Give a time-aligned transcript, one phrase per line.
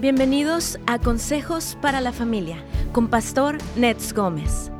[0.00, 4.70] Bienvenidos a Consejos para la Familia con Pastor Nets Gómez.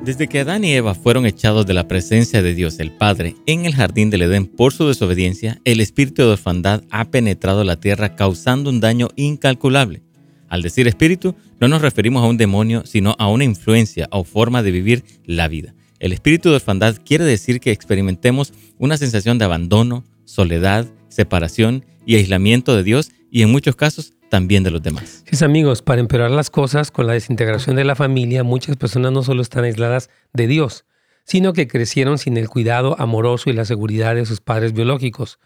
[0.00, 3.66] Desde que Adán y Eva fueron echados de la presencia de Dios el Padre en
[3.66, 8.14] el jardín del Edén por su desobediencia, el espíritu de orfandad ha penetrado la tierra
[8.14, 10.04] causando un daño incalculable.
[10.48, 14.62] Al decir espíritu, no nos referimos a un demonio, sino a una influencia o forma
[14.62, 15.74] de vivir la vida.
[15.98, 20.86] El espíritu de orfandad quiere decir que experimentemos una sensación de abandono, soledad,
[21.16, 25.24] separación y aislamiento de Dios y en muchos casos también de los demás.
[25.30, 29.22] Sí, amigos, para empeorar las cosas con la desintegración de la familia, muchas personas no
[29.22, 30.84] solo están aisladas de Dios,
[31.24, 35.38] sino que crecieron sin el cuidado amoroso y la seguridad de sus padres biológicos.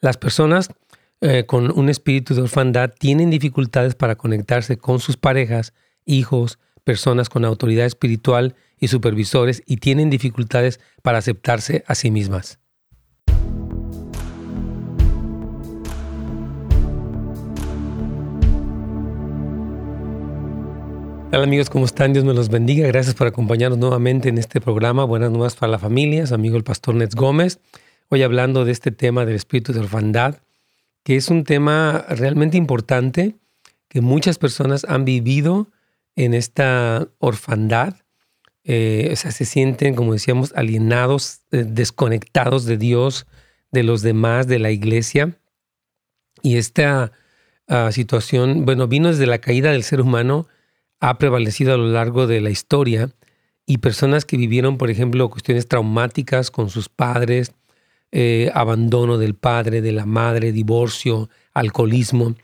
[0.00, 0.70] Las personas
[1.20, 5.74] eh, con un espíritu de orfandad tienen dificultades para conectarse con sus parejas,
[6.04, 12.60] hijos, personas con autoridad espiritual y supervisores y tienen dificultades para aceptarse a sí mismas.
[21.30, 22.14] Hola amigos, ¿cómo están?
[22.14, 22.86] Dios me los bendiga.
[22.86, 25.04] Gracias por acompañarnos nuevamente en este programa.
[25.04, 26.26] Buenas nuevas para la familia.
[26.26, 27.60] Su amigo el pastor Nets Gómez.
[28.08, 30.38] Hoy hablando de este tema del espíritu de orfandad,
[31.02, 33.36] que es un tema realmente importante
[33.88, 35.70] que muchas personas han vivido
[36.16, 37.96] en esta orfandad.
[38.64, 43.26] Eh, o sea, se sienten, como decíamos, alienados, eh, desconectados de Dios,
[43.70, 45.38] de los demás, de la iglesia.
[46.42, 47.12] Y esta
[47.66, 50.48] ah, situación, bueno, vino desde la caída del ser humano
[51.00, 53.10] ha prevalecido a lo largo de la historia
[53.66, 57.52] y personas que vivieron, por ejemplo, cuestiones traumáticas con sus padres,
[58.10, 62.34] eh, abandono del padre, de la madre, divorcio, alcoholismo,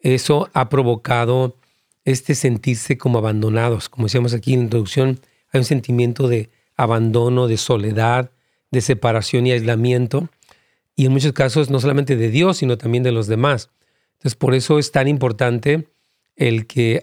[0.00, 1.56] eso ha provocado
[2.04, 3.88] este sentirse como abandonados.
[3.88, 5.20] Como decíamos aquí en la introducción,
[5.52, 8.30] hay un sentimiento de abandono, de soledad,
[8.70, 10.28] de separación y aislamiento,
[10.94, 13.70] y en muchos casos no solamente de Dios, sino también de los demás.
[14.12, 15.88] Entonces, por eso es tan importante
[16.36, 17.02] el que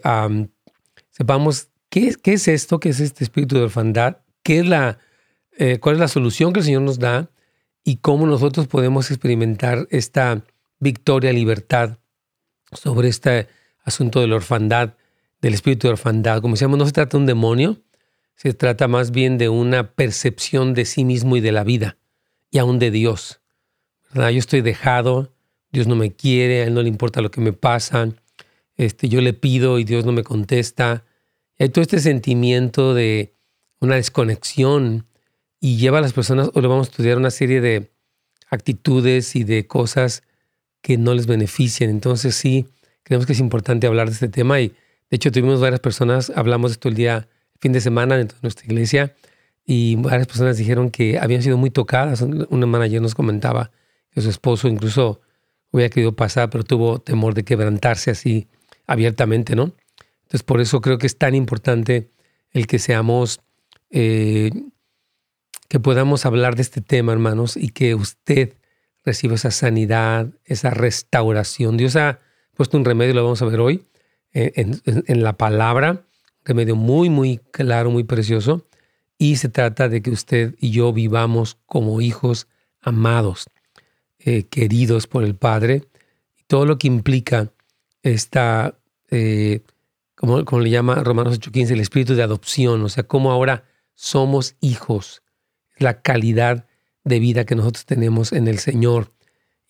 [1.14, 4.98] sepamos qué, qué es esto, qué es este espíritu de orfandad, qué es la,
[5.56, 7.30] eh, cuál es la solución que el Señor nos da
[7.84, 10.42] y cómo nosotros podemos experimentar esta
[10.80, 11.98] victoria, libertad
[12.72, 13.46] sobre este
[13.84, 14.94] asunto de la orfandad,
[15.40, 16.40] del espíritu de orfandad.
[16.40, 17.80] Como decíamos, no se trata de un demonio,
[18.34, 21.96] se trata más bien de una percepción de sí mismo y de la vida,
[22.50, 23.40] y aún de Dios.
[24.12, 24.30] ¿verdad?
[24.30, 25.32] Yo estoy dejado,
[25.70, 28.08] Dios no me quiere, a Él no le importa lo que me pasa,
[28.76, 31.04] este, yo le pido y Dios no me contesta.
[31.58, 33.34] hay todo este sentimiento de
[33.80, 35.06] una desconexión
[35.60, 37.90] y lleva a las personas, o le vamos a estudiar una serie de
[38.50, 40.22] actitudes y de cosas
[40.82, 41.90] que no les benefician.
[41.90, 42.66] Entonces sí,
[43.02, 46.70] creemos que es importante hablar de este tema y de hecho tuvimos varias personas, hablamos
[46.70, 47.28] de esto el día,
[47.60, 49.14] fin de semana de nuestra iglesia
[49.64, 52.20] y varias personas dijeron que habían sido muy tocadas.
[52.20, 53.70] Una manager nos comentaba
[54.10, 55.20] que su esposo incluso
[55.70, 58.48] hubiera querido pasar, pero tuvo temor de quebrantarse así
[58.86, 59.74] abiertamente, ¿no?
[60.22, 62.10] Entonces, por eso creo que es tan importante
[62.50, 63.40] el que seamos,
[63.90, 64.50] eh,
[65.68, 68.56] que podamos hablar de este tema, hermanos, y que usted
[69.04, 71.76] reciba esa sanidad, esa restauración.
[71.76, 72.20] Dios ha
[72.54, 73.86] puesto un remedio, lo vamos a ver hoy,
[74.32, 76.06] eh, en, la palabra,
[76.44, 78.66] remedio muy, muy claro, muy precioso,
[79.18, 82.48] y se trata de que usted y yo vivamos como hijos
[82.80, 83.46] amados,
[84.18, 85.84] eh, queridos por el Padre,
[86.36, 87.52] y todo lo que implica
[88.04, 88.78] esta,
[89.10, 89.62] eh,
[90.14, 94.56] como, como, le llama Romanos 8:15, el espíritu de adopción, o sea, cómo ahora somos
[94.60, 95.22] hijos,
[95.78, 96.66] la calidad
[97.02, 99.12] de vida que nosotros tenemos en el Señor.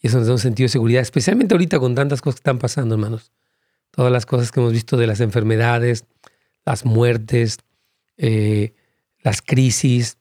[0.01, 2.59] Y eso nos da un sentido de seguridad, especialmente ahorita con tantas cosas que están
[2.59, 3.33] pasando, hermanos.
[3.91, 6.05] Todas las cosas que hemos visto de las enfermedades,
[6.67, 7.59] las muertes,
[8.17, 8.75] eh,
[9.21, 10.19] las crisis.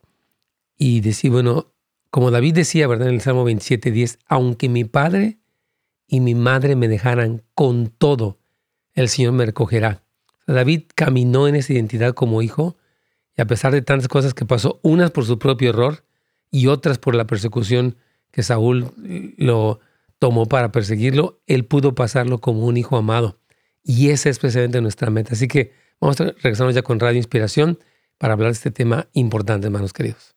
[0.77, 1.73] Y decir, bueno,
[2.09, 3.07] como David decía, ¿verdad?
[3.07, 5.39] En el Salmo 27:10, aunque mi padre
[6.13, 8.37] y mi madre me dejaran con todo,
[8.93, 10.03] el Señor me recogerá.
[10.45, 12.77] David caminó en esa identidad como hijo
[13.35, 16.05] y a pesar de tantas cosas que pasó, unas por su propio error
[16.51, 17.97] y otras por la persecución
[18.29, 19.79] que Saúl eh, lo
[20.19, 23.39] tomó para perseguirlo, él pudo pasarlo como un hijo amado.
[23.83, 25.33] Y esa es precisamente nuestra meta.
[25.33, 27.79] Así que vamos a regresarnos ya con Radio Inspiración
[28.19, 30.35] para hablar de este tema importante, hermanos queridos.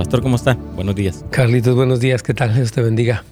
[0.00, 0.54] Pastor, ¿cómo está?
[0.54, 1.26] Buenos días.
[1.28, 2.22] Carlitos, buenos días.
[2.22, 2.54] ¿Qué tal?
[2.54, 3.22] Dios te bendiga.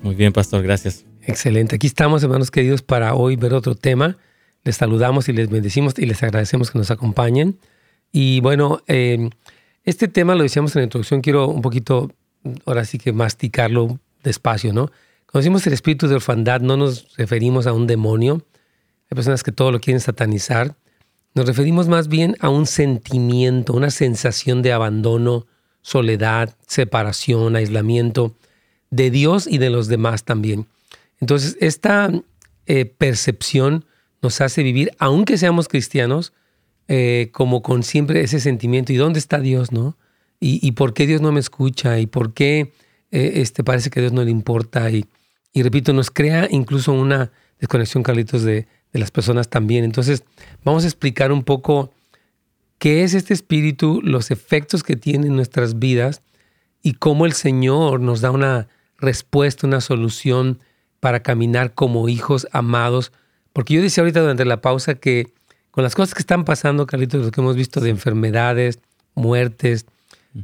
[0.00, 1.04] Muy bien, Pastor, gracias.
[1.22, 1.74] Excelente.
[1.74, 4.16] Aquí estamos, hermanos queridos, para hoy ver otro tema.
[4.62, 7.58] Les saludamos y les bendecimos y les agradecemos que nos acompañen.
[8.12, 9.28] Y bueno, eh,
[9.82, 12.12] este tema lo decíamos en la introducción, quiero un poquito,
[12.64, 14.92] ahora sí que masticarlo despacio, ¿no?
[15.26, 18.46] Cuando decimos el espíritu de orfandad, no nos referimos a un demonio.
[19.10, 20.76] Hay personas que todo lo quieren satanizar.
[21.34, 25.46] Nos referimos más bien a un sentimiento, una sensación de abandono,
[25.84, 28.34] soledad, separación, aislamiento
[28.90, 30.66] de Dios y de los demás también.
[31.20, 32.10] Entonces, esta
[32.64, 33.84] eh, percepción
[34.22, 36.32] nos hace vivir, aunque seamos cristianos,
[36.88, 39.96] eh, como con siempre ese sentimiento, ¿y dónde está Dios, no?
[40.40, 41.98] ¿Y, por qué Dios no me escucha?
[41.98, 42.72] ¿Y por qué
[43.10, 44.90] eh, este, parece que a Dios no le importa?
[44.90, 45.06] Y,
[45.54, 49.84] y repito, nos crea incluso una desconexión, Carlitos, de, de las personas también.
[49.84, 50.22] Entonces,
[50.62, 51.92] vamos a explicar un poco
[52.84, 56.20] qué es este espíritu, los efectos que tiene en nuestras vidas
[56.82, 60.58] y cómo el Señor nos da una respuesta, una solución
[61.00, 63.10] para caminar como hijos amados.
[63.54, 65.32] Porque yo decía ahorita durante la pausa que
[65.70, 68.80] con las cosas que están pasando, Carlitos, lo que hemos visto de enfermedades,
[69.14, 69.86] muertes,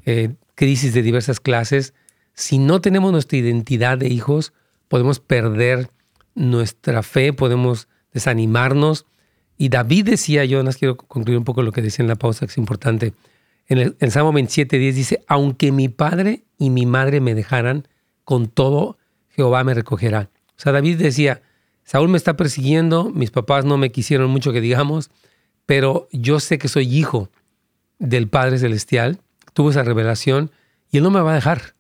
[0.07, 1.93] eh, crisis de diversas clases,
[2.33, 4.55] si no tenemos nuestra identidad de hijos,
[4.89, 5.91] podemos perder
[6.35, 9.05] nuestra fe, podemos desanimarnos.
[9.61, 12.47] Y David decía, yo más quiero concluir un poco lo que decía en la pausa,
[12.47, 13.13] que es importante.
[13.69, 17.87] En el Salmo 27, 10 dice, aunque mi padre y mi madre me dejaran,
[18.25, 18.97] con todo
[19.29, 20.31] Jehová me recogerá.
[20.57, 21.43] O sea, David decía,
[21.85, 25.11] Saúl me está persiguiendo, mis papás no me quisieron mucho que digamos,
[25.67, 27.29] pero yo sé que soy hijo
[27.99, 29.19] del Padre Celestial,
[29.53, 30.51] tuvo esa revelación
[30.91, 31.75] y Él no me va a dejar.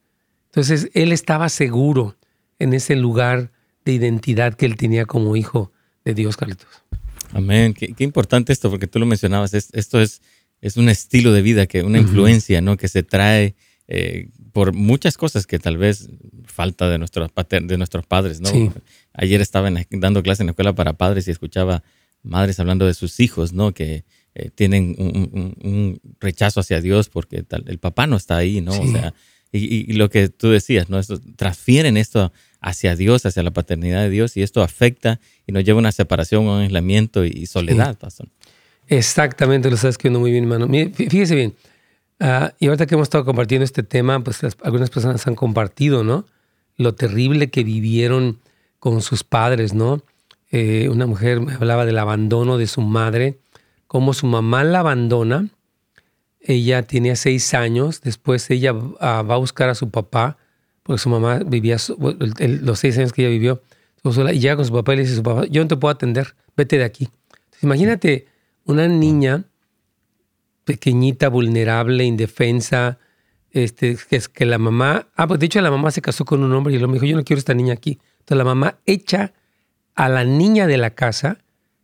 [0.48, 2.14] Entonces, Él estaba seguro
[2.58, 3.52] en ese lugar
[3.86, 5.72] de identidad que Él tenía como hijo
[6.04, 6.84] de Dios, Carlitos.
[7.32, 7.74] Amén.
[7.74, 10.22] Qué, importante esto, porque tú lo mencionabas, esto es,
[10.60, 12.76] es un estilo de vida, que una influencia ¿no?
[12.76, 13.54] que se trae
[13.92, 16.08] eh, por muchas cosas que tal vez
[16.44, 18.50] falta de nuestros, de nuestros padres, ¿no?
[19.12, 21.82] Ayer estaba dando clase en la escuela para padres y escuchaba
[22.22, 23.72] madres hablando de sus hijos, ¿no?
[23.72, 24.04] Que
[24.34, 28.72] eh, tienen un, rechazo hacia Dios porque tal, el papá no está ahí, ¿no?
[28.72, 29.12] O sea,
[29.52, 30.98] y, lo que tú decías, ¿no?
[30.98, 35.64] Esto, transfieren esto hacia Dios, hacia la paternidad de Dios y esto afecta y nos
[35.64, 38.28] lleva a una separación, un aislamiento y, soledad, pastor.
[38.88, 40.68] Exactamente, lo sabes que muy bien, hermano.
[40.94, 41.54] Fíjese bien,
[42.20, 46.26] Ah, y ahorita que hemos estado compartiendo este tema, pues algunas personas han compartido, ¿no?
[46.76, 48.40] Lo terrible que vivieron
[48.78, 50.02] con sus padres, ¿no?
[50.50, 53.38] Eh, una mujer hablaba del abandono de su madre,
[53.86, 55.48] cómo su mamá la abandona.
[56.42, 60.36] Ella tenía seis años, después ella va a buscar a su papá,
[60.90, 61.76] porque su mamá vivía
[62.62, 63.62] los seis años que ella vivió,
[64.02, 66.34] y llega con su papá y le dice su papá, yo no te puedo atender,
[66.56, 67.08] vete de aquí.
[67.62, 68.26] imagínate
[68.64, 69.44] una niña
[70.64, 72.98] pequeñita, vulnerable, indefensa,
[73.52, 76.42] este, que es que la mamá, ah, pues de hecho la mamá se casó con
[76.42, 78.00] un hombre y el hombre dijo, yo no quiero esta niña aquí.
[78.14, 79.32] Entonces la mamá echa
[79.94, 81.38] a la niña de la casa,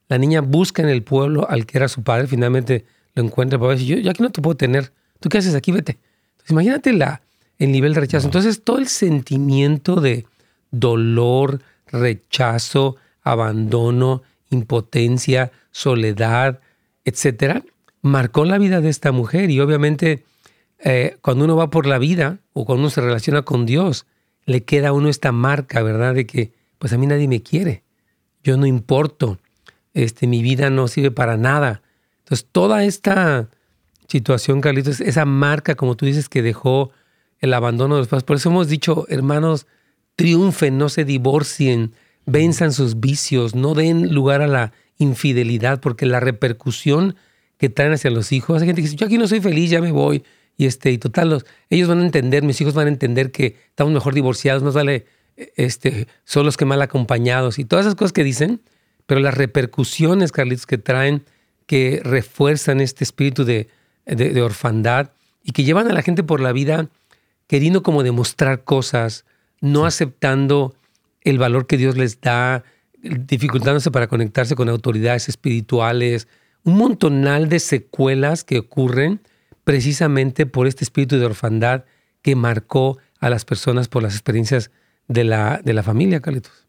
[0.08, 3.74] la niña busca en el pueblo al que era su padre, finalmente lo encuentra, papá
[3.74, 5.70] dice, yo, yo aquí no te puedo tener, ¿tú qué haces aquí?
[5.70, 6.00] Vete.
[6.32, 7.22] Entonces imagínate la,
[7.58, 8.26] el nivel de rechazo.
[8.26, 10.26] Entonces todo el sentimiento de
[10.70, 16.60] dolor, rechazo, abandono, impotencia, soledad,
[17.04, 17.62] etcétera,
[18.02, 20.24] marcó la vida de esta mujer y obviamente
[20.78, 24.06] eh, cuando uno va por la vida o cuando uno se relaciona con Dios,
[24.44, 26.14] le queda a uno esta marca, ¿verdad?
[26.14, 27.82] De que pues a mí nadie me quiere,
[28.44, 29.38] yo no importo,
[29.94, 31.82] este, mi vida no sirve para nada.
[32.18, 33.48] Entonces toda esta
[34.08, 36.90] situación, Carlitos, esa marca, como tú dices, que dejó
[37.40, 38.24] el abandono de los padres.
[38.24, 39.66] Por eso hemos dicho, hermanos,
[40.16, 41.92] triunfen, no se divorcien,
[42.24, 47.16] venzan sus vicios, no den lugar a la infidelidad, porque la repercusión
[47.58, 48.60] que traen hacia los hijos.
[48.60, 50.25] Hay gente que dice, yo aquí no soy feliz, ya me voy.
[50.58, 53.56] Y, este, y total, los, ellos van a entender, mis hijos van a entender que
[53.68, 55.06] estamos mejor divorciados, nos vale
[55.56, 58.61] este, solos que mal acompañados y todas esas cosas que dicen,
[59.06, 61.25] pero las repercusiones, Carlitos, que traen,
[61.66, 63.68] que refuerzan este espíritu de,
[64.06, 65.11] de, orfandad
[65.42, 66.88] y que llevan a la gente por la vida
[67.46, 69.24] queriendo como demostrar cosas,
[69.60, 70.74] no aceptando
[71.22, 72.64] el valor que Dios les da,
[73.02, 76.28] dificultándose para conectarse con autoridades espirituales,
[76.64, 79.20] un montonal de secuelas que ocurren
[79.64, 81.84] precisamente por este espíritu de orfandad
[82.22, 84.70] que marcó a las personas por las experiencias
[85.08, 86.66] de la, de la familia, Carlitos.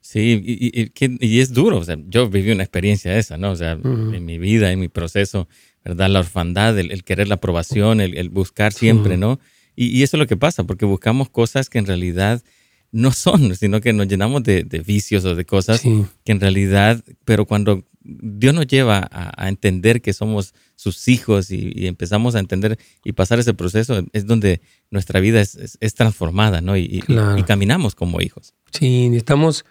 [0.00, 0.90] Sí, y,
[1.20, 1.78] y, es duro.
[1.78, 3.50] O sea, yo viví una experiencia esa, ¿no?
[3.50, 5.48] O sea, en mi vida, en mi proceso,
[5.84, 6.08] ¿verdad?
[6.08, 9.40] La orfandad, el, querer la aprobación, el, buscar siempre, ¿no?
[9.76, 12.42] Y, eso es lo que pasa, porque buscamos cosas que en realidad
[12.90, 17.44] no son, sino que nos llenamos de, vicios o de cosas que en realidad, pero
[17.44, 23.12] cuando Dios nos lleva a, entender que somos sus hijos y, empezamos a entender y
[23.12, 26.76] pasar ese proceso, es donde nuestra vida es, transformada, ¿no?
[26.76, 27.02] Y,
[27.46, 28.54] caminamos como hijos.
[28.72, 29.64] Sí, estamos,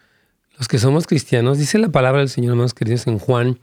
[0.58, 3.60] los que somos cristianos, dice la palabra del Señor, hermanos queridos, en Juan,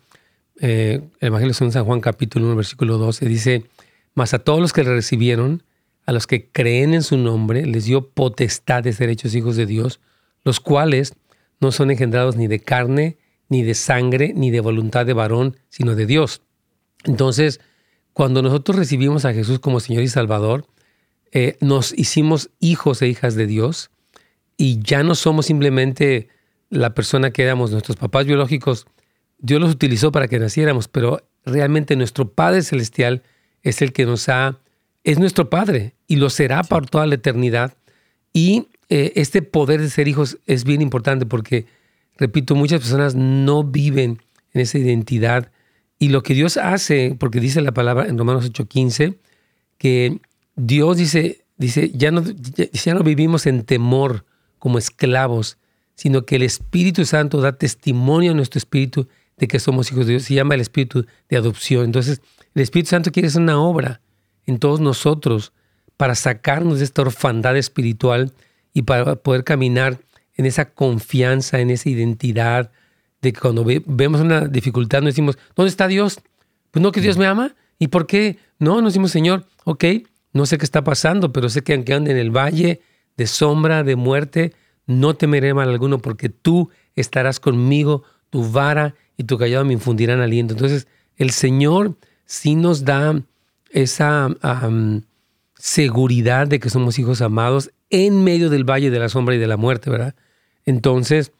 [0.61, 3.65] eh, el Evangelio de San Juan capítulo 1, versículo 12, dice,
[4.15, 5.63] mas a todos los que le recibieron,
[6.07, 9.67] a los que creen en su nombre, les dio potestad de ser hechos hijos de
[9.67, 10.01] Dios,
[10.45, 11.15] los cuales
[11.61, 13.19] no son engendrados ni de carne,
[13.49, 16.43] ni de sangre, ni de voluntad de varón, sino de Dios.
[17.05, 17.61] Entonces,
[18.13, 20.67] cuando nosotros recibimos a Jesús como Señor y Salvador,
[21.33, 23.91] eh, nos hicimos hijos e hijas de Dios
[24.57, 26.29] y ya no somos simplemente
[26.69, 28.87] la persona que éramos nuestros papás biológicos.
[29.39, 33.23] Dios los utilizó para que naciéramos, pero realmente nuestro Padre Celestial
[33.63, 34.59] es el que nos ha,
[35.05, 37.75] es nuestro Padre y lo será por toda la eternidad.
[38.33, 41.67] Y eh, este poder de ser hijos es bien importante porque,
[42.17, 45.51] repito, muchas personas no viven en esa identidad.
[45.99, 49.19] Y lo que Dios hace, porque dice la palabra en Romanos 8:15,
[49.79, 50.21] que
[50.57, 54.25] Dios dice, dice ya, no, ya no vivimos en temor
[54.59, 55.59] como esclavos,
[55.95, 60.13] sino que el Espíritu Santo da testimonio a nuestro espíritu de que somos hijos de
[60.13, 60.25] Dios.
[60.25, 61.85] Se llama el Espíritu de adopción.
[61.85, 62.21] Entonces,
[62.55, 64.01] el Espíritu Santo quiere hacer una obra
[64.47, 65.53] en todos nosotros
[65.97, 68.33] para sacarnos de esta orfandad espiritual
[68.73, 69.99] y para poder caminar
[70.37, 72.71] en esa confianza, en esa identidad,
[73.21, 76.21] de que cuando vemos una dificultad nos decimos, ¿dónde está Dios?
[76.71, 77.55] Pues no que Dios me ama.
[77.79, 78.39] ¿Y por qué?
[78.59, 79.85] No, nos decimos, Señor, ok,
[80.33, 82.81] no sé qué está pasando, pero sé que aunque ande en el valle
[83.17, 84.55] de sombra, de muerte,
[84.87, 90.21] no temeré mal alguno porque tú estarás conmigo, tu vara y tu callado me infundirán
[90.21, 90.55] aliento.
[90.55, 93.23] Entonces, el Señor sí nos da
[93.73, 94.29] esa
[95.59, 99.47] seguridad de que somos hijos amados en medio del valle de la sombra y de
[99.47, 100.15] la muerte, ¿verdad?
[100.65, 101.33] Entonces,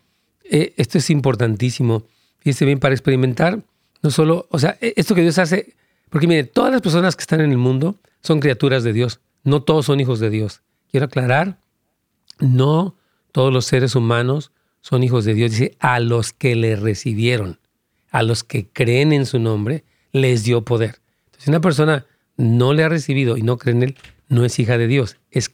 [0.45, 2.05] eh, esto es importantísimo.
[2.41, 3.61] Fíjense bien, para experimentar,
[4.03, 5.75] no solo, o sea, e, esto que Dios hace,
[6.11, 9.63] porque mire, todas las personas que están en el mundo son criaturas de Dios, no
[9.63, 10.63] todos son hijos de Dios.
[10.91, 11.59] Quiero aclarar,
[12.39, 12.95] no
[13.33, 15.53] todos los seres humanos son hijos de Dios.
[15.53, 17.59] Dice, a los que le recibieron,
[18.11, 21.01] a los que creen en su nombre, les dio poder.
[21.27, 23.97] Entonces, una persona no le ha recibido y no cree en él,
[24.29, 25.53] no es hija de Dios, es,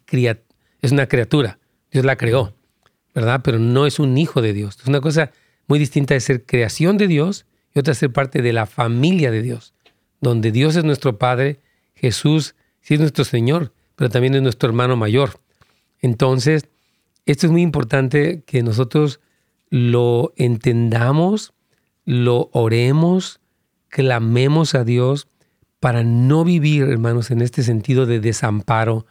[0.83, 1.59] es una criatura.
[1.91, 2.55] Dios la creó,
[3.15, 3.41] ¿verdad?
[3.43, 4.77] Pero no es un hijo de Dios.
[4.81, 5.33] Es una cosa
[5.67, 9.43] muy distinta de ser creación de Dios y otra ser parte de la familia de
[9.43, 9.75] Dios,
[10.21, 11.61] donde Dios es nuestro Padre,
[11.95, 15.41] Jesús sí es nuestro Señor, pero también es nuestro hermano mayor.
[16.01, 16.69] Entonces,
[17.27, 19.21] esto es muy importante que nosotros
[19.71, 21.53] lo entendamos,
[22.05, 23.41] lo oremos,
[23.89, 25.29] clamemos a Dios
[25.81, 29.07] para no vivir, hermanos, en este sentido de desamparo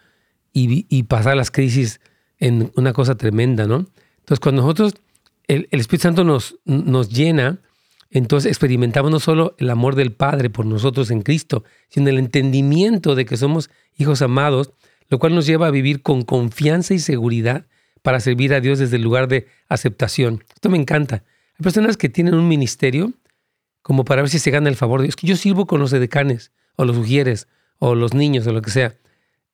[0.54, 2.02] y, pasar las crisis
[2.40, 3.86] en una cosa tremenda, ¿no?
[4.20, 4.96] Entonces, cuando nosotros,
[5.48, 7.60] el, Espíritu Santo nos, nos llena,
[8.10, 13.16] entonces experimentamos no solo el amor del Padre por nosotros en Cristo, sino el entendimiento
[13.16, 14.72] de que somos hijos amados,
[15.10, 17.68] lo cual nos lleva a vivir con confianza y seguridad
[18.02, 20.44] para servir a Dios desde el lugar de aceptación.
[20.56, 21.24] Esto me encanta.
[21.60, 23.14] Hay personas que tienen un ministerio
[23.88, 25.15] como para ver si se gana el favor de Dios.
[25.15, 27.48] Que yo sirvo con los edecanes, o los ujieres,
[27.79, 28.98] o los niños, o lo que sea.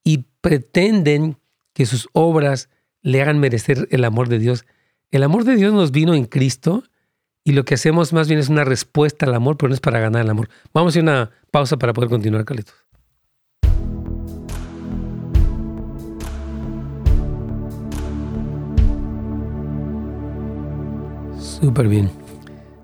[0.03, 1.37] Y pretenden
[1.73, 2.67] que sus obras
[3.03, 4.65] le hagan merecer el amor de Dios.
[5.11, 6.83] El amor de Dios nos vino en Cristo
[7.43, 9.99] y lo que hacemos más bien es una respuesta al amor, pero no es para
[9.99, 10.49] ganar el amor.
[10.73, 12.73] Vamos a una pausa para poder continuar, Carlitos.
[21.39, 22.22] Súper bien.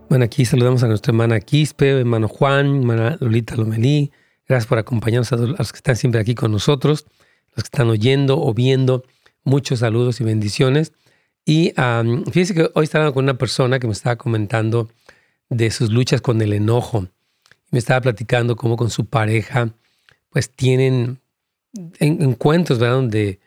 [0.09, 4.11] Bueno, aquí saludamos a nuestra hermana Quispe, hermano Juan, hermana Lolita Lomelí.
[4.47, 7.05] Gracias por acompañarnos a los que están siempre aquí con nosotros,
[7.55, 9.03] los que están oyendo o viendo.
[9.43, 10.93] Muchos saludos y bendiciones.
[11.45, 11.73] Y
[12.31, 14.89] fíjense que hoy estaba con una persona que me estaba comentando
[15.47, 17.05] de sus luchas con el enojo.
[17.69, 19.75] Me estaba platicando cómo con su pareja,
[20.31, 21.19] pues tienen
[21.99, 22.95] encuentros, ¿verdad?
[22.95, 23.39] Donde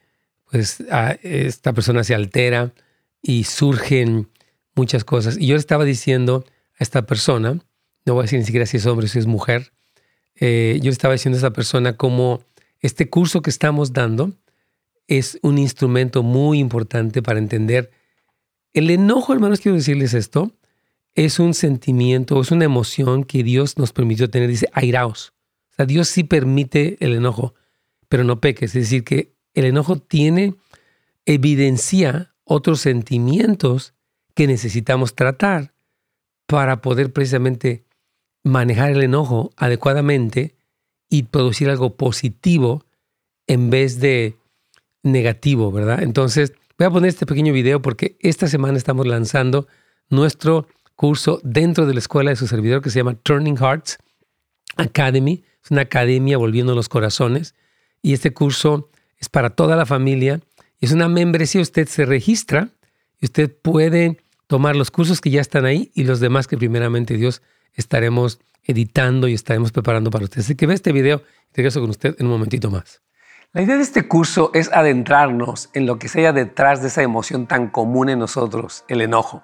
[0.49, 0.79] pues
[1.25, 2.73] esta persona se altera
[3.21, 4.29] y surgen
[4.77, 5.37] muchas cosas.
[5.39, 6.45] Y yo le estaba diciendo
[6.83, 7.55] esta persona,
[8.05, 9.73] no voy a decir ni siquiera si es hombre o si es mujer,
[10.35, 12.43] eh, yo estaba diciendo a esta persona cómo
[12.81, 14.33] este curso que estamos dando
[15.07, 17.91] es un instrumento muy importante para entender
[18.73, 20.53] el enojo, hermanos, quiero decirles esto,
[21.15, 25.35] es un sentimiento, es una emoción que Dios nos permitió tener, dice, airaos.
[25.73, 27.55] O sea, Dios sí permite el enojo,
[28.09, 28.75] pero no peques.
[28.75, 30.55] Es decir, que el enojo tiene,
[31.27, 33.95] evidencia otros sentimientos
[34.35, 35.72] que necesitamos tratar
[36.53, 37.87] para poder precisamente
[38.45, 40.55] manejar el enojo adecuadamente
[41.09, 42.85] y producir algo positivo
[43.47, 44.37] en vez de
[45.03, 46.03] negativo, ¿verdad?
[46.03, 49.67] Entonces, voy a poner este pequeño video porque esta semana estamos lanzando
[50.11, 53.97] nuestro curso dentro de la escuela de su servidor que se llama Turning Hearts
[54.77, 55.45] Academy.
[55.65, 57.55] Es una academia volviendo los corazones
[58.03, 60.43] y este curso es para toda la familia.
[60.81, 62.69] Es una membresía, usted se registra
[63.23, 64.19] y usted puede
[64.53, 67.41] tomar los cursos que ya están ahí y los demás que primeramente Dios
[67.73, 70.41] estaremos editando y estaremos preparando para usted.
[70.41, 73.01] Así que ve este video y regreso con usted en un momentito más.
[73.55, 77.47] La idea de este curso es adentrarnos en lo que sea detrás de esa emoción
[77.47, 79.43] tan común en nosotros, el enojo.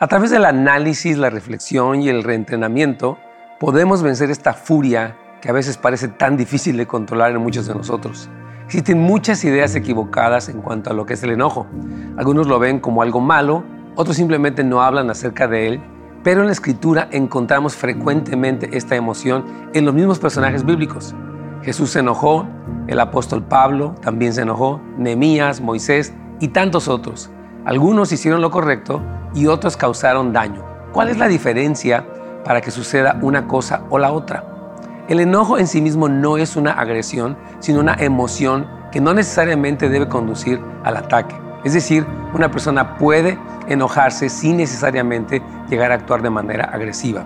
[0.00, 3.20] A través del análisis, la reflexión y el reentrenamiento,
[3.60, 7.76] podemos vencer esta furia que a veces parece tan difícil de controlar en muchos de
[7.76, 8.28] nosotros.
[8.66, 11.68] Existen muchas ideas equivocadas en cuanto a lo que es el enojo.
[12.16, 13.62] Algunos lo ven como algo malo,
[13.94, 15.82] otros simplemente no hablan acerca de él,
[16.22, 19.44] pero en la escritura encontramos frecuentemente esta emoción
[19.74, 21.14] en los mismos personajes bíblicos.
[21.62, 22.46] Jesús se enojó,
[22.86, 27.30] el apóstol Pablo también se enojó, Nehemías, Moisés y tantos otros.
[27.64, 29.00] Algunos hicieron lo correcto
[29.34, 30.64] y otros causaron daño.
[30.92, 32.06] ¿Cuál es la diferencia
[32.44, 34.44] para que suceda una cosa o la otra?
[35.08, 39.88] El enojo en sí mismo no es una agresión, sino una emoción que no necesariamente
[39.88, 41.41] debe conducir al ataque.
[41.64, 43.38] Es decir, una persona puede
[43.68, 47.24] enojarse sin necesariamente llegar a actuar de manera agresiva.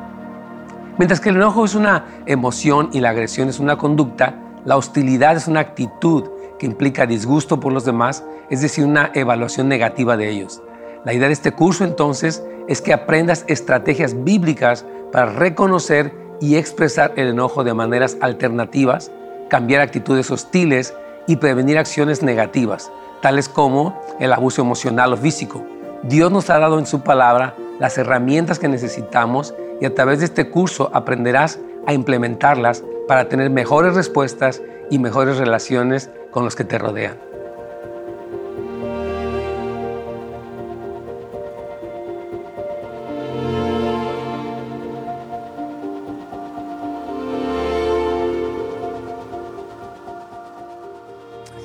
[0.98, 5.36] Mientras que el enojo es una emoción y la agresión es una conducta, la hostilidad
[5.36, 6.24] es una actitud
[6.58, 10.62] que implica disgusto por los demás, es decir, una evaluación negativa de ellos.
[11.04, 17.12] La idea de este curso entonces es que aprendas estrategias bíblicas para reconocer y expresar
[17.16, 19.10] el enojo de maneras alternativas,
[19.48, 20.94] cambiar actitudes hostiles
[21.26, 25.64] y prevenir acciones negativas, tales como el abuso emocional o físico.
[26.02, 30.26] Dios nos ha dado en su palabra las herramientas que necesitamos y a través de
[30.26, 36.64] este curso aprenderás a implementarlas para tener mejores respuestas y mejores relaciones con los que
[36.64, 37.25] te rodean.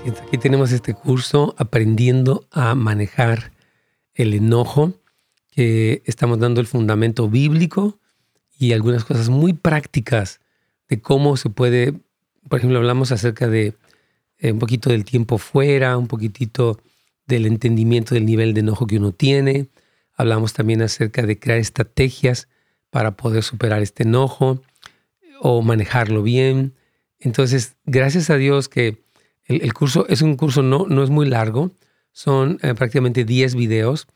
[0.03, 3.51] Aquí tenemos este curso aprendiendo a manejar
[4.15, 4.93] el enojo,
[5.51, 8.00] que estamos dando el fundamento bíblico
[8.58, 10.39] y algunas cosas muy prácticas
[10.89, 11.93] de cómo se puede,
[12.50, 13.75] por ejemplo, hablamos acerca de
[14.39, 16.79] eh, un poquito del tiempo fuera, un poquitito
[17.27, 19.67] del entendimiento del nivel de enojo que uno tiene.
[20.15, 22.48] Hablamos también acerca de crear estrategias
[22.89, 24.63] para poder superar este enojo
[25.39, 26.74] o manejarlo bien.
[27.20, 29.03] Entonces, gracias a Dios que
[29.55, 31.72] el, curso es un curso no, no es muy largo,
[32.11, 34.07] son eh, prácticamente 10 videos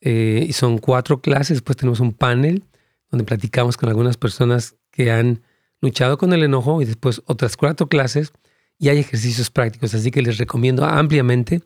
[0.00, 1.56] eh, y son cuatro clases.
[1.56, 2.64] Después tenemos un panel
[3.10, 5.42] donde platicamos con algunas personas que han
[5.80, 8.32] luchado con el enojo y después otras cuatro clases
[8.78, 9.94] y hay ejercicios prácticos.
[9.94, 11.62] Así que les recomiendo ampliamente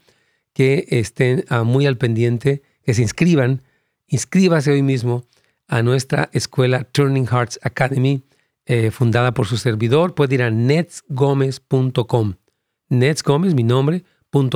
[0.53, 3.63] que estén ah, muy al pendiente, que se inscriban.
[4.07, 5.25] Inscríbase hoy mismo
[5.67, 8.23] a nuestra escuela Turning Hearts Academy,
[8.67, 10.15] eh, fundada por su servidor.
[10.15, 12.35] Puede ir a netsgomez.com.
[12.89, 14.05] Netsgomez, mi nombre,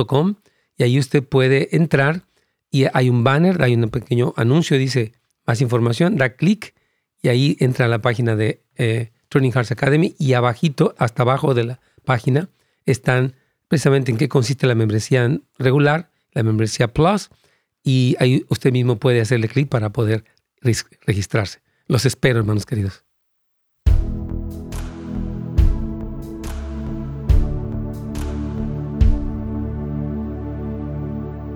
[0.07, 0.35] .com,
[0.77, 2.23] y ahí usted puede entrar
[2.71, 5.13] y hay un banner, hay un pequeño anuncio, dice
[5.45, 6.73] más información, da clic
[7.21, 11.53] y ahí entra a la página de eh, Turning Hearts Academy y abajito, hasta abajo
[11.53, 12.49] de la página,
[12.85, 13.35] están
[13.67, 17.29] precisamente en qué consiste la membresía regular, la membresía Plus,
[17.83, 20.23] y ahí usted mismo puede hacerle clic para poder
[20.61, 21.61] registrarse.
[21.87, 23.03] Los espero, hermanos queridos.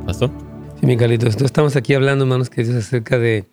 [0.08, 0.32] ¿Pastor?
[0.80, 1.28] Sí, mi Carlitos.
[1.34, 3.44] Entonces estamos aquí hablando, hermanos queridos, acerca de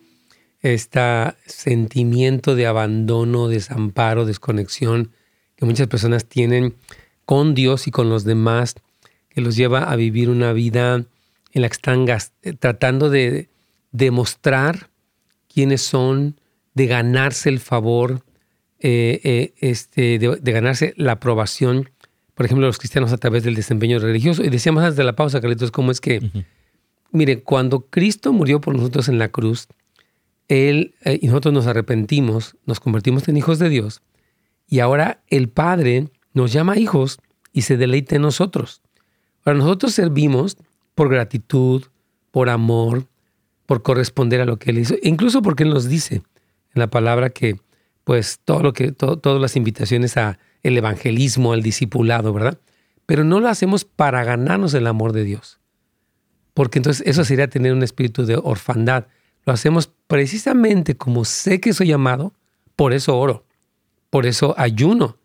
[0.61, 1.01] este
[1.47, 5.11] sentimiento de abandono, desamparo, desconexión
[5.57, 6.77] que muchas personas tienen
[7.25, 8.77] con Dios y con los demás,
[9.31, 11.05] que los lleva a vivir una vida
[11.53, 12.07] en la que están
[12.61, 13.49] tratando de
[13.90, 14.90] demostrar
[15.53, 16.38] quiénes son,
[16.75, 18.23] de ganarse el favor,
[18.79, 21.90] eh, eh, este, de, ganarse la aprobación,
[22.35, 24.42] por ejemplo, los cristianos a través del desempeño religioso.
[24.42, 26.20] Y decíamos antes de la pausa, Carlitos, cómo es que,
[27.11, 29.68] mire, cuando Cristo murió por nosotros en la cruz,
[30.49, 34.03] él eh, y nosotros nos arrepentimos, nos convertimos en hijos de Dios
[34.68, 37.18] y ahora el Padre nos llama hijos
[37.53, 38.83] y se deleita en nosotros.
[39.44, 40.57] Ahora nosotros servimos
[40.94, 41.85] por gratitud,
[42.31, 43.07] por amor,
[43.66, 47.31] por corresponder a lo que Él hizo, incluso porque Él nos dice en la palabra
[47.31, 47.57] que
[48.05, 52.59] pues todo lo que todas las invitaciones a el evangelismo, al discipulado, ¿verdad?
[53.07, 55.61] Pero no lo hacemos para ganarnos el amor de Dios.
[56.55, 59.07] Porque entonces eso sería tener un espíritu de orfandad.
[59.44, 62.33] Lo hacemos precisamente como sé que soy amado,
[62.77, 63.44] por eso oro,
[64.11, 65.18] por eso ayuno.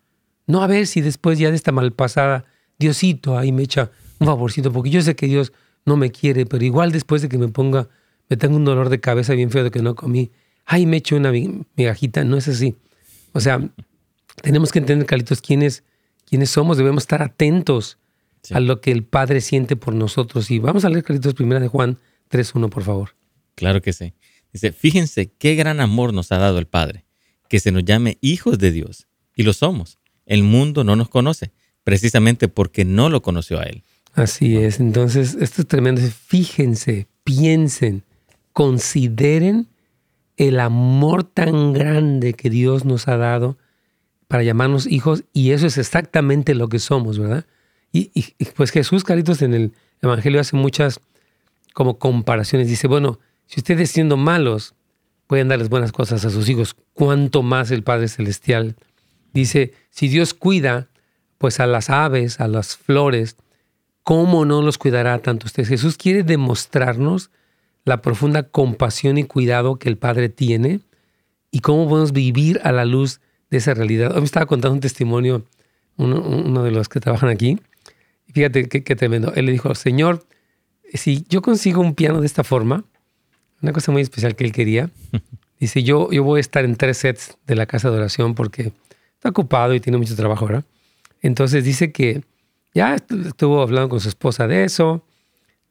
[0.46, 2.44] No a ver si después ya de esta malpasada,
[2.78, 5.52] Diosito ahí me echa un favorcito, porque yo sé que Dios
[5.86, 7.88] no me quiere, pero igual después de que me ponga,
[8.28, 10.30] me tengo un dolor de cabeza bien feo de que no comí,
[10.66, 11.32] ay, me echo una
[11.76, 12.76] migajita, no es así.
[13.32, 13.60] O sea,
[14.42, 15.84] tenemos que entender, Carlitos, quiénes,
[16.26, 17.98] quiénes somos, debemos estar atentos
[18.50, 20.50] a lo que el Padre siente por nosotros.
[20.50, 21.98] Y vamos a leer, Carlitos, primera de Juan
[22.30, 23.16] 3.1, por favor.
[23.54, 24.14] Claro que sí.
[24.52, 27.04] Dice, fíjense qué gran amor nos ha dado el Padre,
[27.48, 29.06] que se nos llame hijos de Dios.
[29.36, 29.98] Y lo somos.
[30.26, 31.52] El mundo no nos conoce,
[31.84, 33.84] precisamente porque no lo conoció a Él.
[34.14, 34.80] Así es.
[34.80, 36.00] Entonces, esto es tremendo.
[36.02, 38.04] Fíjense, piensen,
[38.52, 39.68] consideren
[40.36, 43.58] el amor tan grande que Dios nos ha dado
[44.30, 47.46] para llamarnos hijos y eso es exactamente lo que somos, ¿verdad?
[47.90, 48.12] Y,
[48.54, 51.00] pues Jesús, Caritos, en el Evangelio hace muchas
[51.74, 52.68] como comparaciones.
[52.68, 54.76] Dice, bueno, si ustedes siendo malos
[55.26, 58.76] pueden darles buenas cosas a sus hijos, ¿cuánto más el Padre Celestial?
[59.32, 60.86] Dice, si Dios cuida
[61.38, 63.34] pues a las aves, a las flores,
[64.04, 65.70] ¿cómo no los cuidará tanto ustedes?
[65.70, 67.32] Jesús quiere demostrarnos
[67.84, 70.78] la profunda compasión y cuidado que el Padre tiene
[71.50, 74.12] y cómo podemos vivir a la luz de esa realidad.
[74.12, 75.44] Hoy me estaba contando un testimonio,
[75.96, 77.58] uno, de los que trabajan aquí.
[78.32, 79.32] Fíjate qué, tremendo.
[79.34, 80.24] Él le dijo, Señor,
[80.94, 82.84] si yo consigo un piano de esta forma,
[83.60, 84.90] una cosa muy especial que él quería,
[85.60, 88.72] dice, yo, yo voy a estar en tres sets de la casa de oración porque
[89.14, 90.64] está ocupado y tiene mucho trabajo, ¿verdad?
[91.20, 92.22] Entonces dice que
[92.72, 95.04] ya estuvo hablando con su esposa de eso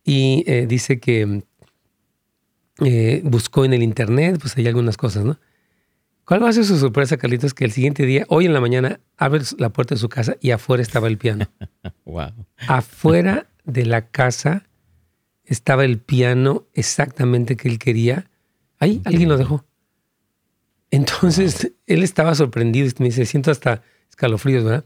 [0.04, 1.44] y eh, dice que
[2.86, 5.40] eh, buscó en el internet, pues hay algunas cosas, ¿no?
[6.30, 7.56] ¿Cuál va a ser su sorpresa, Carlitos?
[7.56, 10.52] Que el siguiente día, hoy en la mañana, abre la puerta de su casa y
[10.52, 11.50] afuera estaba el piano.
[12.06, 12.30] wow.
[12.68, 14.70] Afuera de la casa
[15.44, 18.30] estaba el piano exactamente que él quería.
[18.78, 19.66] Ahí alguien lo dejó.
[20.92, 22.88] Entonces él estaba sorprendido.
[23.00, 24.86] Me dice, siento hasta escalofríos, ¿verdad?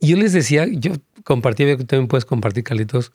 [0.00, 3.12] Y yo les decía, yo compartí, que también puedes compartir, Carlitos,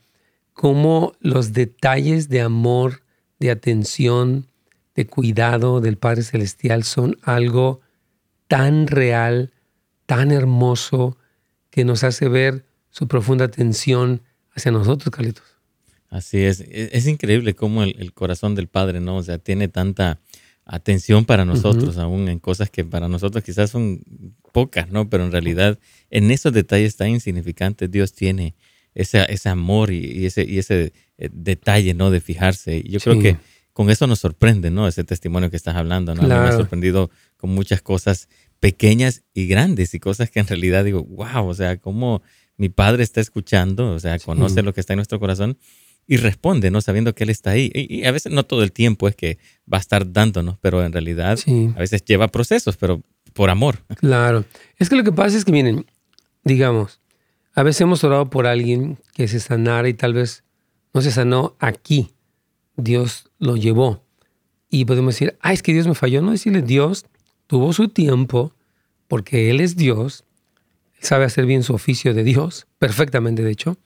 [0.53, 3.01] cómo los detalles de amor,
[3.39, 4.45] de atención,
[4.95, 7.81] de cuidado del Padre Celestial son algo
[8.47, 9.51] tan real,
[10.05, 11.17] tan hermoso,
[11.69, 14.21] que nos hace ver su profunda atención
[14.53, 15.43] hacia nosotros, Carlitos.
[16.09, 19.17] Así es, e-, es, increíble cómo el, corazón del Padre, ¿no?
[19.17, 20.19] O sea, tiene tanta
[20.65, 24.01] atención para nosotros, aún en cosas que para nosotros quizás son
[24.51, 25.09] pocas, ¿no?
[25.09, 25.79] Pero en realidad,
[26.11, 28.53] en esos detalles tan insignificantes, Dios tiene
[28.93, 32.11] ese, ese amor y, ese, y ese eh, detalle, ¿no?
[32.11, 32.83] De fijarse.
[32.83, 33.37] Yo creo que
[33.73, 34.87] con eso nos sorprende, ¿no?
[34.87, 36.21] Ese testimonio que estás hablando, ¿no?
[36.21, 40.47] A mí me ha sorprendido con muchas cosas pequeñas y grandes y cosas que en
[40.47, 42.21] realidad digo, wow, o sea, cómo
[42.55, 45.57] mi padre está escuchando, o sea, conoce lo que está en nuestro corazón
[46.05, 46.81] y responde, ¿no?
[46.81, 47.71] Sabiendo que Él está ahí.
[47.73, 49.37] Y, a veces no todo el tiempo es que
[49.71, 51.39] va a estar dándonos, pero en realidad
[51.75, 53.01] a veces lleva procesos, pero
[53.33, 53.83] por amor.
[53.97, 54.45] Claro.
[54.77, 55.85] Es que lo que pasa es que, miren,
[56.43, 56.99] digamos,
[57.53, 60.43] a veces hemos orado por alguien que se sanara y tal vez
[60.93, 62.11] no se sanó aquí.
[62.75, 64.03] Dios lo llevó.
[64.69, 66.21] Y podemos decir, ah, es que Dios me falló.
[66.21, 67.05] No decirle, Dios
[67.47, 68.53] tuvo su tiempo
[69.07, 70.23] porque Él es Dios.
[70.99, 73.77] sabe hacer bien su oficio de Dios, perfectamente de hecho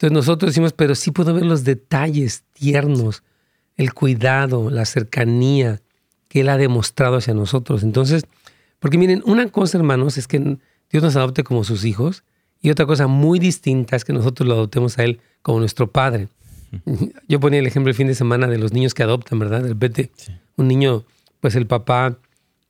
[0.00, 3.22] entonces nosotros decimos, pero sí puedo ver los detalles tiernos,
[3.76, 5.82] el cuidado, la cercanía
[6.28, 7.82] que Él ha demostrado hacia nosotros.
[7.82, 8.24] Entonces,
[8.78, 10.56] porque miren, una cosa, hermanos, es que
[10.90, 12.24] Dios nos adopte como sus hijos
[12.62, 16.28] y otra cosa muy distinta es que nosotros lo adoptemos a Él como nuestro Padre.
[17.28, 19.62] Yo ponía el ejemplo el fin de semana de los niños que adoptan, ¿verdad?
[19.62, 20.10] De repente,
[20.56, 21.04] un niño,
[21.40, 22.18] pues el papá,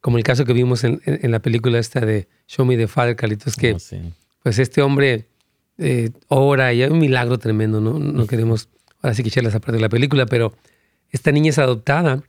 [0.01, 3.57] como el caso que vimos en, la película esta de Show Me the Father, Carlitos,
[3.57, 3.79] que oh,
[4.43, 5.27] pues este hombre
[5.79, 7.99] eh, ora y hay un milagro tremendo, ¿no?
[7.99, 8.69] No queremos
[9.03, 10.55] ahora sí que echarles aparte de la película, pero
[11.11, 12.23] esta niña es adoptada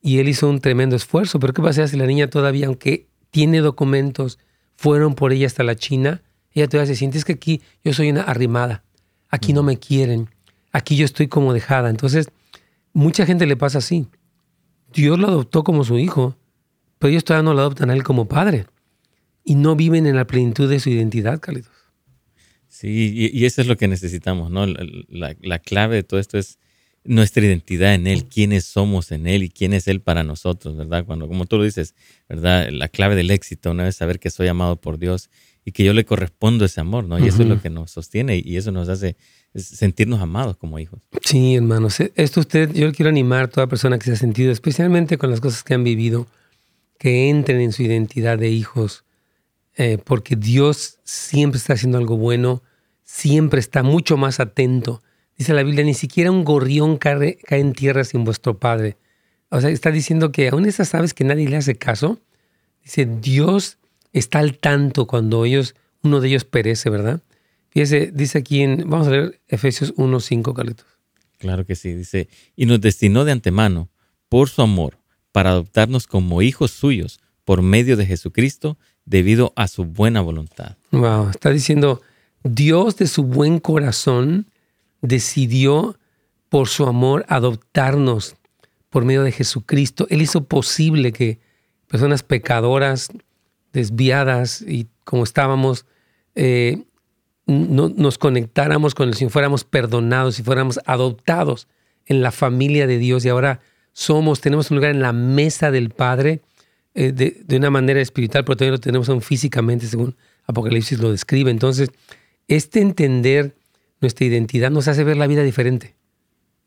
[0.00, 1.38] y él hizo un tremendo esfuerzo.
[1.40, 4.38] Pero ¿qué pasa si la niña todavía, aunque tiene documentos,
[4.76, 6.22] fueron por ella hasta la China?
[6.52, 8.84] Ella todavía se siente, es que aquí yo soy una arrimada,
[9.28, 10.30] aquí no me quieren,
[10.74, 11.88] aquí yo estoy como dejada.
[11.88, 12.28] Entonces,
[12.92, 14.08] mucha gente le pasa así.
[14.92, 16.36] Dios lo adoptó como su hijo,
[16.98, 18.66] pero ellos todavía no lo adoptan a él como padre
[19.44, 21.72] y no viven en la plenitud de su identidad, Carlitos.
[22.68, 24.66] Sí, y, eso es lo que necesitamos, ¿no?
[24.66, 26.58] La, clave de todo esto es
[27.04, 31.04] nuestra identidad en Él, quiénes somos en Él y quién es Él para nosotros, ¿verdad?
[31.04, 31.94] Cuando, como tú lo dices,
[32.28, 32.70] ¿verdad?
[32.72, 35.30] La clave del éxito, una vez saber que soy amado por Dios
[35.64, 37.20] y que yo le correspondo ese amor, ¿no?
[37.20, 39.16] Y eso es lo que nos sostiene y eso nos hace
[39.54, 41.00] sentirnos amados como hijos.
[41.22, 42.00] Sí, hermanos.
[42.00, 45.30] Esto usted, yo le quiero animar a toda persona que se ha sentido, especialmente con
[45.30, 46.26] las cosas que han vivido,
[46.98, 49.04] que entren en su identidad de hijos
[49.76, 52.62] eh, porque Dios siempre está haciendo algo bueno,
[53.02, 55.02] siempre está mucho más atento.
[55.36, 58.96] Dice la Biblia, ni siquiera un gorrión cae, en tierra sin vuestro Padre.
[59.50, 62.20] O sea, está diciendo que aún esas aves que nadie le hace caso,
[62.84, 63.78] dice, Dios
[64.12, 67.20] está al tanto cuando ellos, uno de ellos perece, ¿verdad?
[67.74, 70.86] Fíjese, dice aquí en, vamos a leer Efesios 1.5, Carlitos.
[71.38, 73.90] Claro que sí, dice, y nos destinó de antemano,
[74.28, 74.98] por su amor,
[75.32, 80.76] para adoptarnos como hijos suyos, por medio de Jesucristo, debido a su buena voluntad.
[80.92, 82.00] Wow, está diciendo,
[82.44, 84.46] Dios de su buen corazón
[85.02, 85.98] decidió
[86.48, 88.36] por su amor adoptarnos
[88.88, 90.06] por medio de Jesucristo.
[90.10, 91.40] Él hizo posible que
[91.88, 93.08] personas pecadoras,
[93.72, 95.84] desviadas y como estábamos,
[96.36, 96.84] eh,
[97.46, 101.68] no, nos conectáramos con Él, si fuéramos perdonados, si fuéramos adoptados
[102.06, 103.60] en la familia de Dios y ahora
[103.92, 106.42] somos, tenemos un lugar en la mesa del Padre
[106.94, 111.50] eh, de, una manera espiritual, pero también lo tenemos aún físicamente, según Apocalipsis lo describe.
[111.50, 111.90] Entonces,
[112.48, 113.54] este entender
[114.00, 115.94] nuestra identidad nos hace ver la vida diferente.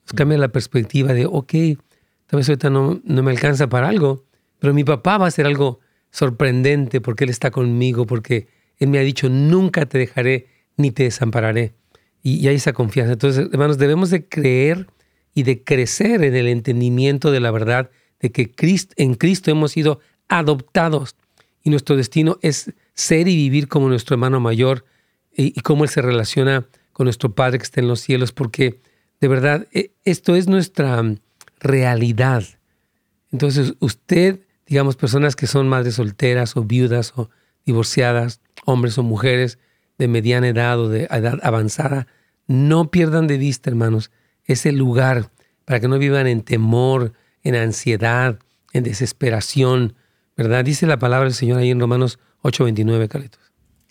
[0.03, 1.51] Nos cambia la perspectiva de, ok,
[2.27, 4.25] tal vez ahorita no, no me alcanza para algo,
[4.59, 5.79] pero mi papá va a hacer algo
[6.11, 11.03] sorprendente porque Él está conmigo, porque Él me ha dicho, nunca te dejaré ni te
[11.03, 11.73] desampararé.
[12.23, 13.13] Y, y hay esa confianza.
[13.13, 14.87] Entonces, hermanos, debemos de creer
[15.33, 18.51] y de crecer en el entendimiento de la verdad de que
[18.95, 21.15] en Cristo hemos sido adoptados
[21.63, 24.85] y nuestro destino es ser y vivir como nuestro hermano mayor
[25.35, 28.79] y, cómo Él se relaciona con nuestro Padre que está en los cielos, porque
[29.21, 31.03] de verdad e, esto es nuestra
[31.59, 32.43] realidad.
[33.31, 37.29] Entonces usted, digamos, personas que son madres solteras o viudas o
[37.65, 39.59] divorciadas, hombres o mujeres
[39.97, 42.07] de mediana edad o de edad avanzada,
[42.47, 44.12] no pierdan de vista, hermanos,
[44.45, 45.31] ese lugar
[45.65, 48.39] para que no vivan en temor, en ansiedad,
[48.73, 49.95] en desesperación,
[50.36, 50.63] ¿verdad?
[50.63, 53.41] Dice la palabra del Señor ahí en Romanos 8:29, Carlitos.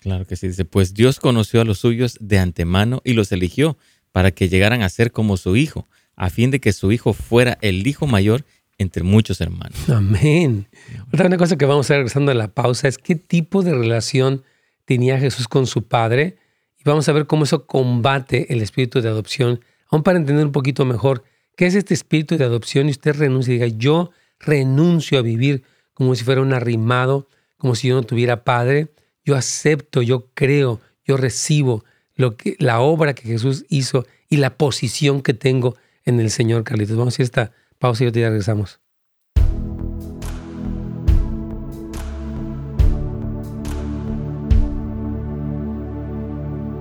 [0.01, 3.77] Claro que sí, dice, pues Dios conoció a los suyos de antemano y los eligió
[4.13, 7.59] para que llegaran a ser como su hijo, a fin de que su hijo fuera
[7.61, 8.45] el hijo mayor
[8.79, 9.89] entre muchos hermanos.
[9.89, 10.69] Amén.
[11.13, 13.75] Otra una cosa que vamos a ver regresando a la pausa es qué tipo de
[13.75, 14.45] relación
[14.87, 16.39] tenía Jesús con su padre
[16.79, 20.53] y vamos a ver cómo eso combate el espíritu de adopción aún para entender un
[20.53, 21.25] poquito mejor
[21.57, 25.63] qué es este espíritu de adopción y usted renuncia y diga, yo renuncio a vivir
[25.95, 28.89] como si fuera un arrimado, como si yo no tuviera padre,
[29.25, 34.57] yo acepto, yo creo, yo recibo lo que, la obra que Jesús hizo y la
[34.57, 36.97] posición que tengo en el Señor, Carlitos.
[36.97, 38.81] Vamos a esta pausa y ya regresamos.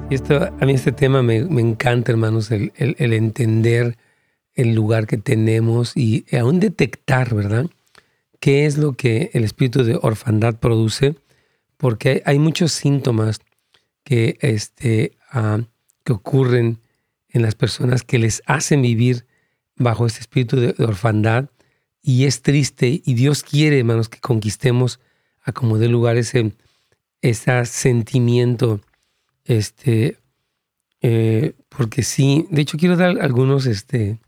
[0.08, 3.98] Y esto, a mí este tema me, encanta, hermanos, el, entender
[4.54, 7.66] el lugar que tenemos y aún detectar, ¿verdad?
[8.40, 11.16] ¿Qué es lo que el espíritu de orfandad produce?
[11.78, 13.40] Porque hay, muchos síntomas
[14.04, 15.62] que, este, ah,
[16.04, 16.80] que ocurren
[17.30, 19.26] en las personas que les hacen vivir
[19.76, 21.50] bajo este espíritu de, orfandad
[22.04, 25.00] y es triste y Dios quiere, hermanos, que conquistemos
[25.42, 26.54] a como de lugar ese
[27.66, 28.82] sentimiento
[29.46, 30.18] este,
[31.02, 34.20] eh, porque sí, de hecho quiero dar algunos este,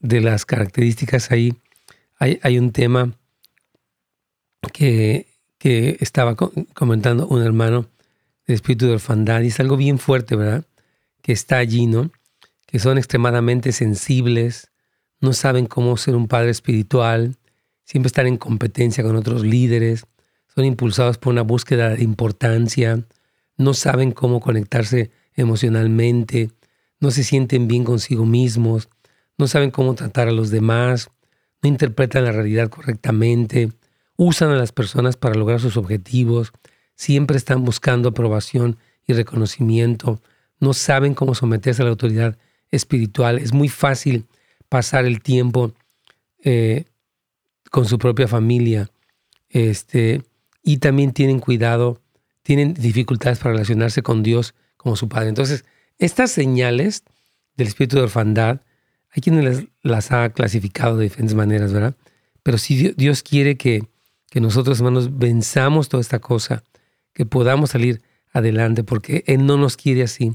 [0.00, 1.54] de las características ahí.
[2.18, 3.12] Hay, hay un tema
[4.72, 5.26] que,
[5.58, 7.88] que estaba comentando un hermano
[8.46, 10.64] del espíritu de orfandad y es algo bien fuerte, ¿verdad?
[11.22, 12.10] Que está allí, ¿no?
[12.66, 14.70] Que son extremadamente sensibles,
[15.20, 17.36] no saben cómo ser un padre espiritual,
[17.84, 20.06] siempre están en competencia con otros líderes,
[20.56, 23.04] son impulsados por una búsqueda de importancia,
[23.58, 26.50] no saben cómo conectarse emocionalmente,
[26.98, 28.88] no se sienten bien consigo mismos,
[29.36, 31.10] no saben cómo tratar a los demás,
[31.62, 33.70] no interpretan la realidad correctamente,
[34.16, 36.52] usan a las personas para lograr sus objetivos,
[36.94, 40.22] siempre están buscando aprobación y reconocimiento,
[40.58, 42.38] no saben cómo someterse a la autoridad
[42.70, 43.38] espiritual.
[43.38, 44.24] Es muy fácil
[44.70, 45.74] pasar el tiempo
[46.42, 46.86] eh,
[47.70, 48.90] con su propia familia.
[49.50, 50.22] Este,
[50.66, 52.02] y también tienen cuidado,
[52.42, 55.28] tienen dificultades para relacionarse con Dios como su Padre.
[55.28, 55.64] Entonces,
[55.96, 57.04] estas señales
[57.56, 58.62] del espíritu de orfandad,
[59.10, 61.94] hay quienes las, ha clasificado de diferentes maneras, ¿verdad?
[62.42, 63.86] Pero si Dios quiere que,
[64.28, 66.64] que nosotros, hermanos, venzamos toda esta cosa,
[67.12, 68.02] que podamos salir
[68.32, 70.32] adelante, porque Él no nos quiere así.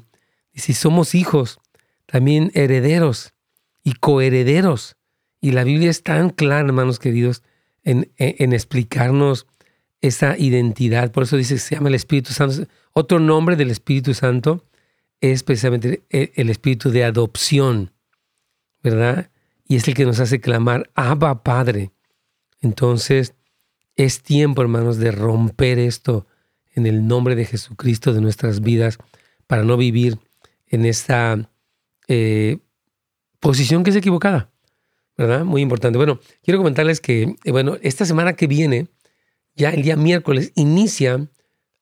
[0.53, 1.59] Y si somos hijos,
[2.05, 3.33] también herederos
[3.83, 4.95] y coherederos.
[5.41, 7.43] Y la Biblia es tan clara, hermanos queridos,
[7.83, 9.45] en, en explicarnos
[10.01, 11.11] esa identidad.
[11.11, 12.67] Por eso dice que se llama el Espíritu Santo.
[12.93, 14.65] Otro nombre del Espíritu Santo
[15.21, 17.93] es precisamente el espíritu de adopción,
[18.81, 19.29] ¿verdad?
[19.67, 21.91] Y es el que nos hace clamar, Abba Padre.
[22.59, 23.35] Entonces,
[23.95, 26.25] es tiempo, hermanos, de romper esto
[26.73, 28.97] en el nombre de Jesucristo de nuestras vidas
[29.45, 30.17] para no vivir
[30.67, 31.49] en esta
[32.07, 32.57] eh,
[33.39, 34.49] posición que es equivocada,
[35.17, 35.45] ¿verdad?
[35.45, 35.97] Muy importante.
[35.97, 38.87] Bueno, quiero comentarles que, eh, bueno, esta semana que viene,
[39.55, 41.27] ya el día miércoles inicia,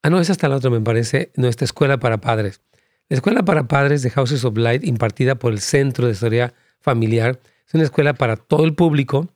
[0.01, 2.61] ah no, es hasta la otra me parece, nuestra escuela para padres.
[3.09, 7.39] La escuela para padres de Houses of Light impartida por el Centro de Historia Familiar
[7.67, 9.29] es una escuela para todo el público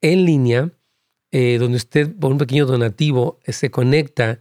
[0.00, 0.70] en línea,
[1.30, 4.40] eh, donde usted por un pequeño donativo eh, se conecta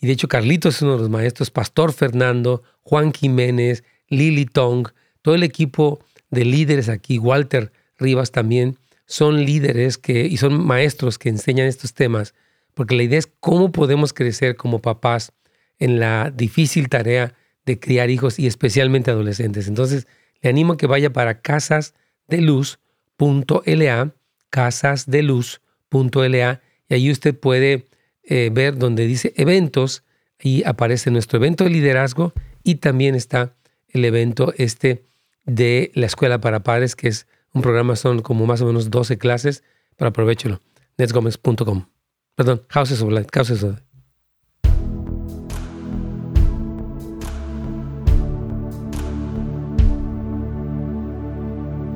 [0.00, 4.88] y de hecho Carlitos es uno de los maestros, Pastor Fernando, Juan Jiménez, Lily Tong,
[5.22, 6.00] todo el equipo
[6.30, 11.94] de líderes aquí, Walter Rivas también, son líderes que, y son maestros que enseñan estos
[11.94, 12.34] temas
[12.78, 15.32] porque la idea es cómo podemos crecer como papás
[15.80, 17.34] en la difícil tarea
[17.66, 19.66] de criar hijos y especialmente adolescentes.
[19.66, 20.06] Entonces,
[20.42, 21.94] le animo a que vaya para casas
[22.28, 24.14] casasdeluz.la,
[24.50, 27.88] casasdeluz.la, y ahí usted puede
[28.22, 30.04] eh, ver donde dice eventos,
[30.40, 33.56] y aparece nuestro evento de liderazgo y también está
[33.88, 35.02] el evento este
[35.46, 39.18] de la Escuela para Padres, que es un programa, son como más o menos 12
[39.18, 39.64] clases,
[39.96, 40.60] para aprovechalo.
[40.96, 41.97] netsgomez.com.
[42.38, 43.84] Perdón, Houses of Light, Houses of Light.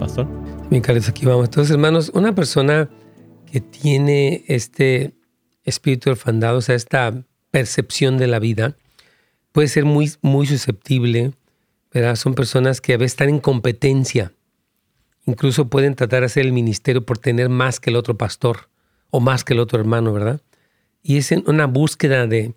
[0.00, 0.26] Pastor.
[0.68, 1.44] Bien, Carlos, aquí vamos.
[1.44, 2.90] Entonces, hermanos, una persona
[3.52, 5.14] que tiene este
[5.62, 8.76] espíritu orfandado, o sea, esta percepción de la vida,
[9.52, 11.35] puede ser muy, muy susceptible,
[11.94, 12.16] ¿verdad?
[12.16, 14.33] Son personas que a veces están en competencia.
[15.24, 18.72] Incluso pueden tratar de hacer el ministerio por tener más que el otro pastor
[19.12, 20.40] o más que el otro hermano, ¿verdad?
[21.03, 22.55] Y es una búsqueda de,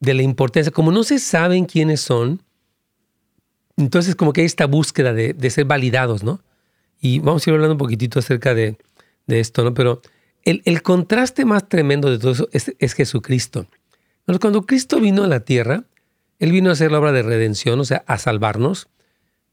[0.00, 0.70] de la importancia.
[0.70, 2.42] Como no se saben quiénes son,
[3.76, 6.40] entonces como que hay esta búsqueda de, de ser validados, ¿no?
[7.00, 8.76] Y vamos a ir hablando un poquitito acerca de,
[9.26, 9.72] de esto, ¿no?
[9.72, 10.02] Pero
[10.44, 13.66] el, el, contraste más tremendo de todo eso es, es Jesucristo.
[14.40, 15.84] Cuando Cristo vino a la tierra,
[16.38, 18.88] Él vino a hacer la obra de redención, o sea, a salvarnos,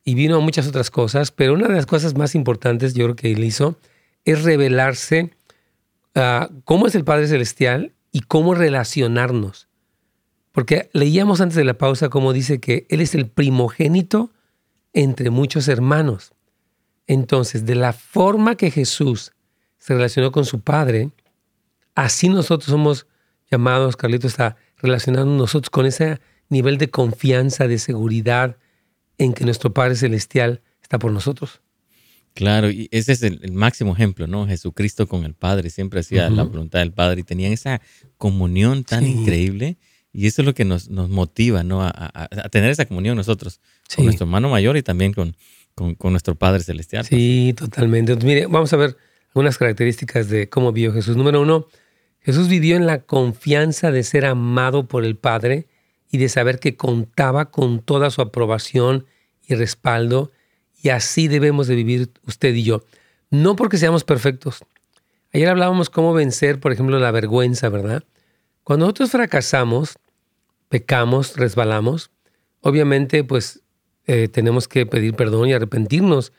[0.04, 3.16] y vino a muchas otras cosas, pero una de las cosas más importantes, yo creo
[3.16, 3.78] que Él hizo,
[4.26, 5.32] es revelarse
[6.16, 9.68] uh, cómo es el Padre Celestial y cómo relacionarnos.
[10.52, 14.32] Porque leíamos antes de la pausa cómo dice que Él es el primogénito
[14.94, 16.34] entre muchos hermanos.
[17.08, 19.34] Entonces, de la forma que Jesús
[19.80, 21.12] se relacionó con su Padre,
[21.96, 23.08] así nosotros somos
[23.52, 28.58] llamados, Carlitos, a relacionarnos nosotros con ese nivel de confianza, de seguridad
[29.18, 31.62] en que nuestro Padre Celestial está por nosotros.
[32.34, 34.48] Claro, y ese es el, máximo ejemplo, ¿no?
[34.48, 37.80] Jesucristo con el Padre siempre hacía la voluntad del Padre y tenían esa
[38.18, 39.78] comunión tan increíble.
[40.12, 41.84] Y eso es lo que nos, nos motiva, ¿no?
[41.84, 43.60] A, tener esa comunión nosotros
[43.96, 45.36] con nuestro hermano mayor y también con,
[45.76, 47.06] con, nuestro Padre Celestial.
[47.06, 48.14] Sí, totalmente.
[48.14, 48.98] Entonces, mire, vamos a ver
[49.30, 51.16] algunas características de cómo vio Jesús.
[51.16, 51.68] Número uno,
[52.20, 55.68] Jesús vivió en la confianza de ser amado por el Padre
[56.12, 59.06] y de saber que contaba con toda su aprobación
[59.48, 60.32] y respaldo,
[60.84, 62.84] y así debemos de vivir usted y yo.
[63.32, 64.64] No porque seamos perfectos.
[65.34, 68.04] Ayer hablábamos cómo vencer, por ejemplo, la vergüenza, ¿verdad?
[68.64, 69.98] Cuando nosotros fracasamos,
[70.70, 72.12] pecamos, resbalamos,
[72.62, 73.64] obviamente pues
[74.06, 76.34] eh, tenemos que pedir perdón y arrepentirnos,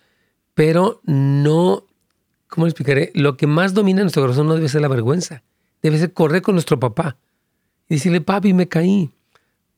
[0.55, 1.89] pero no,
[2.47, 3.11] ¿cómo le explicaré?
[3.15, 5.43] Lo que más domina nuestro corazón no debe ser la vergüenza
[5.85, 7.19] debe ser correr con nuestro papá
[7.91, 9.11] y decirle, papi, me caí.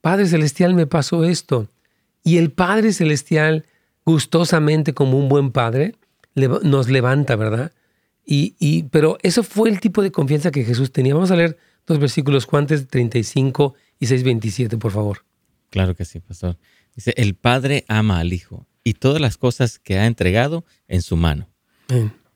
[0.00, 1.68] Padre Celestial, me pasó esto.
[2.22, 3.66] Y el Padre Celestial,
[4.06, 5.96] gustosamente como un buen padre,
[6.34, 7.72] nos levanta, ¿verdad?
[8.24, 11.14] Y, y, pero eso fue el tipo de confianza que Jesús tenía.
[11.14, 15.24] Vamos a leer dos versículos, Juan 35 y 6.27, por favor.
[15.70, 16.56] Claro que sí, pastor.
[16.94, 21.16] Dice, el Padre ama al Hijo y todas las cosas que ha entregado en su
[21.16, 21.48] mano.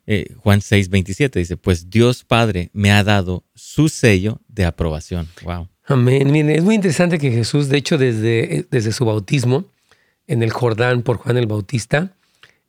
[0.06, 5.28] Eh, Juan 6, 27 dice, pues Dios Padre me ha dado su sello de aprobación.
[5.44, 5.68] Wow.
[5.86, 6.30] Amén.
[6.30, 9.66] Miren, es muy interesante que Jesús, de hecho, desde, desde su bautismo
[10.30, 12.14] en el Jordán por Juan el Bautista,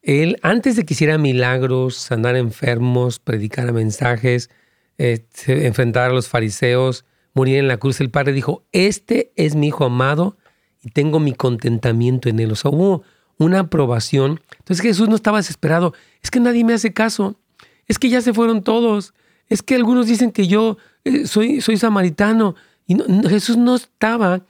[0.01, 4.49] él, antes de que hiciera milagros, sanar enfermos, predicar mensajes,
[4.97, 9.67] eh, enfrentar a los fariseos, morir en la cruz, el Padre dijo, este es mi
[9.67, 10.37] Hijo amado
[10.81, 12.51] y tengo mi contentamiento en él.
[12.51, 13.03] O sea, hubo
[13.37, 14.41] una aprobación.
[14.57, 15.93] Entonces Jesús no estaba desesperado.
[16.23, 17.39] Es que nadie me hace caso.
[17.87, 19.13] Es que ya se fueron todos.
[19.49, 22.55] Es que algunos dicen que yo eh, soy, soy samaritano.
[22.87, 22.97] Y
[23.29, 24.41] Jesús no estaba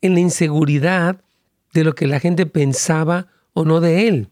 [0.00, 1.20] en la inseguridad
[1.72, 4.28] de lo que la gente pensaba o no de él.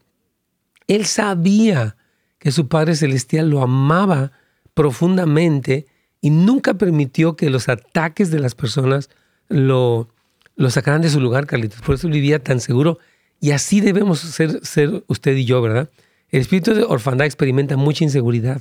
[0.87, 1.96] Él sabía
[2.38, 4.33] que su Padre Celestial lo amaba
[4.74, 5.87] profundamente
[6.20, 9.11] y nunca permitió que los ataques de las personas
[9.48, 10.09] lo,
[10.57, 11.81] lo sacaran de su lugar, Carlitos.
[11.83, 12.98] Por eso vivía tan seguro
[13.40, 15.90] y así debemos ser, ser usted y yo, ¿verdad?
[16.31, 18.61] El espíritu de orfandad experimenta mucha inseguridad,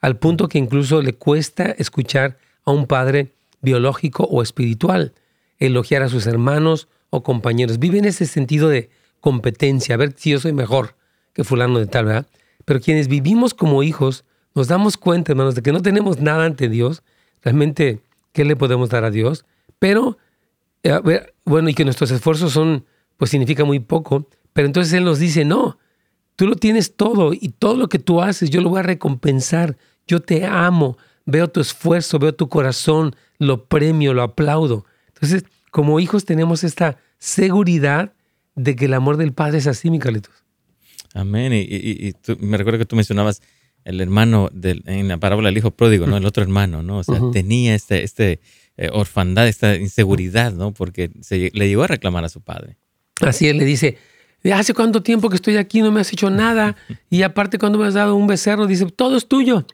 [0.00, 5.12] al punto que incluso le cuesta escuchar a un padre biológico o espiritual,
[5.58, 7.78] elogiar a sus hermanos o compañeros.
[7.78, 8.88] Vive en ese sentido de
[9.20, 10.96] competencia, a ver si yo soy mejor
[11.34, 12.26] que fulano de tal, ¿verdad?
[12.64, 16.68] Pero quienes vivimos como hijos, nos damos cuenta, hermanos, de que no tenemos nada ante
[16.68, 17.02] Dios.
[17.42, 18.00] Realmente,
[18.32, 19.44] ¿qué le podemos dar a Dios?
[19.78, 20.16] Pero,
[20.82, 21.00] eh,
[21.44, 22.84] bueno, y que nuestros esfuerzos son
[23.18, 24.26] pues significa muy poco.
[24.52, 25.78] Pero entonces Él nos dice, no,
[26.34, 29.76] tú lo tienes todo y todo lo que tú haces, yo lo voy a recompensar.
[30.06, 34.86] Yo te amo, veo tu esfuerzo, veo tu corazón, lo premio, lo aplaudo.
[35.08, 38.12] Entonces, como hijos tenemos esta seguridad
[38.54, 40.34] de que el amor del Padre es así, mi Carlitos.
[41.14, 41.52] Amén.
[41.54, 43.42] Y, me recuerdo que tú mencionabas
[43.84, 46.18] el hermano del, en la parábola del hijo pródigo, ¿no?
[46.18, 46.98] El otro hermano, ¿no?
[46.98, 48.40] O sea, tenía este, este
[48.76, 50.72] eh, orfandad, esta inseguridad, ¿no?
[50.72, 52.76] Porque se, le llegó a reclamar a su padre.
[53.22, 53.96] Así él le dice,
[54.52, 56.76] hace cuánto tiempo que estoy aquí, no me has hecho nada.
[57.10, 59.66] Y aparte cuando me has dado un becerro, dice, todo es tuyo.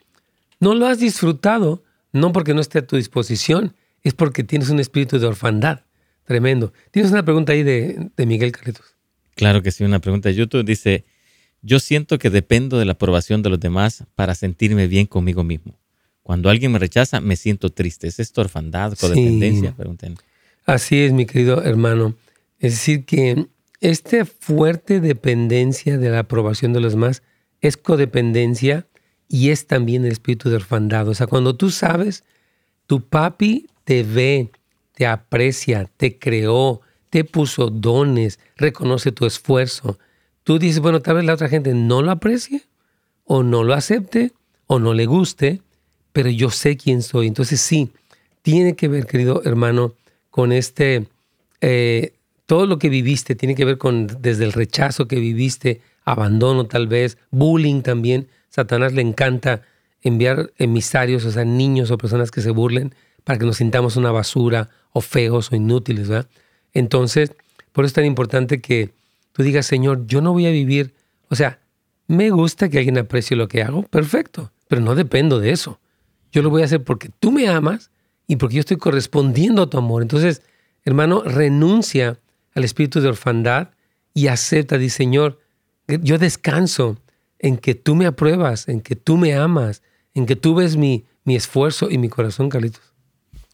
[0.60, 1.82] No lo has disfrutado,
[2.12, 3.74] no porque no esté a tu disposición,
[4.04, 5.80] es porque tienes un espíritu de orfandad.
[6.28, 6.74] Tremendo.
[6.90, 8.84] ¿Tienes una pregunta ahí de, Miguel Carletos?
[9.34, 10.62] Claro que sí, una pregunta de YouTube.
[10.62, 11.06] Dice,
[11.62, 15.80] yo siento que dependo de la aprobación de los demás para sentirme bien conmigo mismo.
[16.22, 18.08] Cuando alguien me rechaza, me siento triste.
[18.08, 19.74] ¿Es esto orfandad, codependencia?
[19.78, 20.14] Sí.
[20.66, 22.14] Así es, mi querido hermano.
[22.58, 23.46] Es decir, que
[23.80, 27.22] esta fuerte dependencia de la aprobación de los demás
[27.62, 28.86] es codependencia
[29.30, 31.08] y es también el espíritu de orfandad.
[31.08, 32.22] O sea, cuando tú sabes,
[32.86, 34.50] tu papi te ve,
[34.98, 39.96] te aprecia, te creó, te puso dones, reconoce tu esfuerzo.
[40.42, 42.62] Tú dices, bueno, tal vez la otra gente no lo aprecie
[43.22, 44.32] o no lo acepte
[44.66, 45.62] o no le guste,
[46.12, 47.28] pero yo sé quién soy.
[47.28, 47.92] Entonces sí,
[48.42, 49.94] tiene que ver, querido hermano,
[50.30, 51.06] con este,
[51.60, 52.14] eh,
[52.46, 56.88] todo lo que viviste, tiene que ver con desde el rechazo que viviste, abandono tal
[56.88, 58.26] vez, bullying también.
[58.48, 59.62] Satanás le encanta
[60.02, 64.10] enviar emisarios, o sea, niños o personas que se burlen para que nos sintamos una
[64.10, 66.28] basura o feos o inútiles, ¿verdad?
[66.72, 67.32] Entonces,
[67.72, 68.92] por eso es tan importante que
[69.32, 70.94] tú digas, Señor, yo no voy a vivir,
[71.28, 71.60] o sea,
[72.06, 75.78] me gusta que alguien aprecie lo que hago, perfecto, pero no dependo de eso.
[76.32, 77.90] Yo lo voy a hacer porque tú me amas
[78.26, 80.02] y porque yo estoy correspondiendo a tu amor.
[80.02, 80.42] Entonces,
[80.84, 82.18] hermano, renuncia
[82.54, 83.70] al espíritu de orfandad
[84.14, 85.38] y acepta, dice, Señor,
[85.86, 86.98] yo descanso
[87.38, 89.82] en que tú me apruebas, en que tú me amas,
[90.14, 92.87] en que tú ves mi, mi esfuerzo y mi corazón, Carlitos.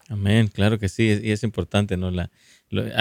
[0.09, 2.11] Amén, claro que sí, y es importante, ¿no?
[2.11, 2.29] La,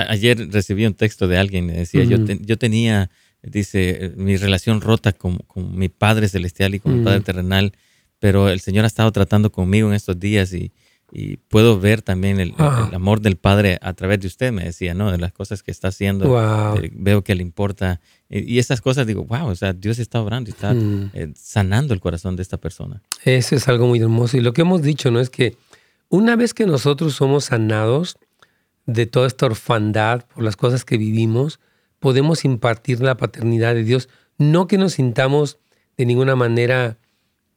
[0.08, 3.10] ayer recibí un texto de alguien, me decía, yo, yo tenía,
[3.42, 7.72] dice, mi relación rota con, con mi Padre Celestial y con mi Padre Terrenal,
[8.18, 10.72] pero el Señor ha estado tratando conmigo en estos días y,
[11.16, 15.12] y puedo ver también el, amor del Padre a través de usted, me decía, ¿no?
[15.12, 16.36] De las cosas que está haciendo.
[16.82, 18.00] Eh, veo que le importa.
[18.28, 21.10] Y, esas cosas digo, wow, o sea, Dios está obrando y está mm.
[21.14, 23.00] eh, sanando el corazón de esta persona.
[23.24, 24.36] Eso es algo muy hermoso.
[24.36, 25.20] Y lo que hemos dicho, ¿no?
[25.20, 25.56] Es que
[26.08, 28.18] una vez que nosotros somos sanados
[28.86, 31.60] de toda esta orfandad por las cosas que vivimos,
[31.98, 34.08] podemos impartir la paternidad de Dios.
[34.38, 35.58] No que nos sintamos
[35.96, 36.98] de ninguna manera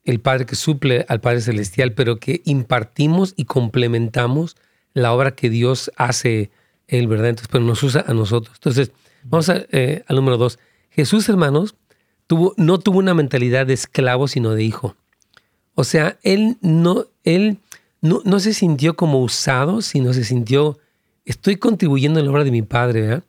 [0.06, 4.56] el Padre que suple al Padre Celestial, pero que impartimos y complementamos
[4.94, 6.50] la obra que Dios hace
[6.88, 7.30] Él, ¿verdad?
[7.30, 8.56] Entonces, pero nos usa a nosotros.
[8.56, 8.92] Entonces,
[9.24, 10.60] vamos eh, al número dos.
[10.90, 11.76] Jesús, hermanos,
[12.26, 14.96] tuvo, no tuvo una mentalidad de esclavo, sino de hijo.
[15.76, 17.60] O sea, Él no, él
[18.02, 20.78] no, no se sintió como usado, sino se sintió,
[21.26, 23.24] estoy contribuyendo en la obra de mi Padre, ¿verdad?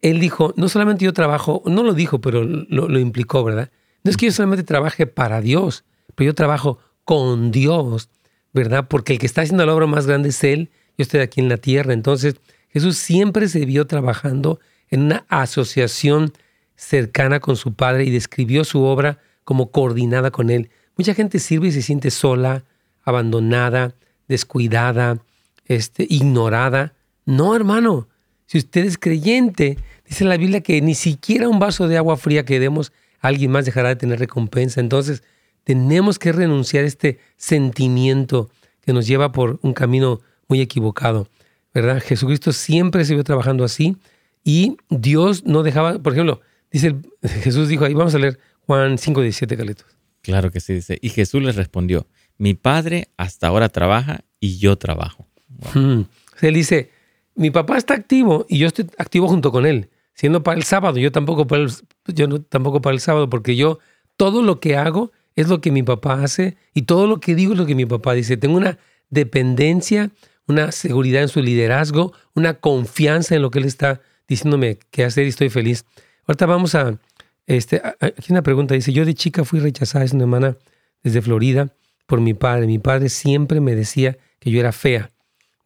[0.00, 3.70] Él dijo, no solamente yo trabajo, no lo dijo, pero lo, lo implicó, ¿verdad?
[4.04, 5.84] No es que yo solamente trabaje para Dios,
[6.14, 8.08] pero yo trabajo con Dios,
[8.52, 8.88] ¿verdad?
[8.88, 11.48] Porque el que está haciendo la obra más grande es Él, yo estoy aquí en
[11.48, 11.92] la tierra.
[11.92, 12.34] Entonces,
[12.70, 14.60] Jesús siempre se vio trabajando
[14.90, 16.32] en una asociación
[16.74, 20.70] cercana con su Padre y describió su obra como coordinada con Él.
[20.96, 22.64] Mucha gente sirve y se siente sola,
[23.04, 23.94] abandonada,
[24.32, 25.22] descuidada,
[25.66, 26.94] este, ignorada.
[27.24, 28.08] No, hermano,
[28.46, 32.44] si usted es creyente, dice la Biblia que ni siquiera un vaso de agua fría
[32.44, 34.80] que demos a alguien más dejará de tener recompensa.
[34.80, 35.22] Entonces,
[35.64, 41.28] tenemos que renunciar a este sentimiento que nos lleva por un camino muy equivocado,
[41.72, 42.02] ¿verdad?
[42.04, 43.96] Jesucristo siempre vio trabajando así
[44.44, 49.22] y Dios no dejaba, por ejemplo, dice Jesús dijo ahí, vamos a leer Juan 5,
[49.22, 49.86] 17, Carlitos.
[50.22, 50.98] Claro que sí, dice.
[51.00, 52.06] Y Jesús les respondió,
[52.42, 55.28] mi padre hasta ahora trabaja y yo trabajo.
[55.74, 56.00] Hmm.
[56.40, 56.90] Él dice,
[57.36, 60.98] mi papá está activo y yo estoy activo junto con él, siendo para el sábado,
[60.98, 61.70] yo tampoco para el,
[62.06, 63.78] yo tampoco para el sábado, porque yo
[64.16, 67.52] todo lo que hago es lo que mi papá hace y todo lo que digo
[67.52, 68.36] es lo que mi papá dice.
[68.36, 68.76] Tengo una
[69.08, 70.10] dependencia,
[70.48, 75.26] una seguridad en su liderazgo, una confianza en lo que él está diciéndome qué hacer
[75.26, 75.84] y estoy feliz.
[76.26, 76.98] Ahorita vamos a,
[77.46, 80.56] este, aquí una pregunta, dice, yo de chica fui rechazada, es una hermana
[81.04, 81.72] desde Florida,
[82.12, 82.66] por mi padre.
[82.66, 85.08] Mi padre siempre me decía que yo era fea.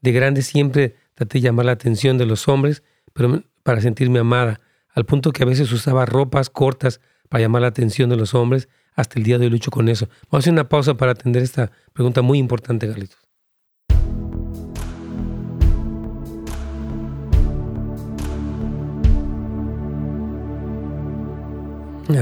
[0.00, 4.60] De grande siempre traté de llamar la atención de los hombres, pero para sentirme amada,
[4.94, 8.68] al punto que a veces usaba ropas cortas para llamar la atención de los hombres,
[8.94, 10.06] hasta el día de hoy lucho con eso.
[10.30, 13.18] Vamos a hacer una pausa para atender esta pregunta muy importante, Carlitos.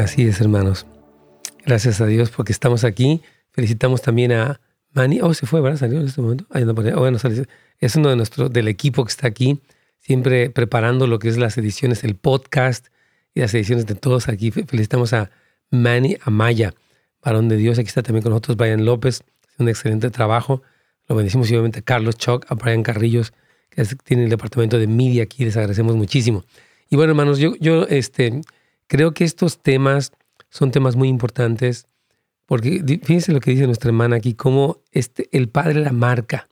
[0.02, 0.86] Así es, hermanos.
[1.66, 3.20] Gracias a Dios porque estamos aquí.
[3.54, 5.20] Felicitamos también a Manny.
[5.22, 5.78] Oh, se fue, ¿verdad?
[5.78, 6.44] Salió en este momento.
[6.50, 7.18] Oh, bueno,
[7.78, 9.60] es uno de nuestros, del equipo que está aquí,
[10.00, 12.88] siempre preparando lo que es las ediciones, el podcast
[13.32, 14.50] y las ediciones de todos aquí.
[14.50, 15.30] Felicitamos a
[15.70, 16.74] Manny Amaya,
[17.22, 17.78] varón de Dios.
[17.78, 19.22] Aquí está también con nosotros Brian López,
[19.58, 20.62] un excelente trabajo.
[21.06, 23.32] Lo bendecimos obviamente a Carlos Choc, a Brian Carrillos,
[23.70, 25.44] que tiene el departamento de media aquí.
[25.44, 26.44] Les agradecemos muchísimo.
[26.90, 28.40] Y bueno, hermanos, yo, yo este,
[28.88, 30.10] creo que estos temas
[30.50, 31.86] son temas muy importantes
[32.46, 36.48] porque fíjense lo que dice nuestra hermana aquí, cómo este, el padre la marca.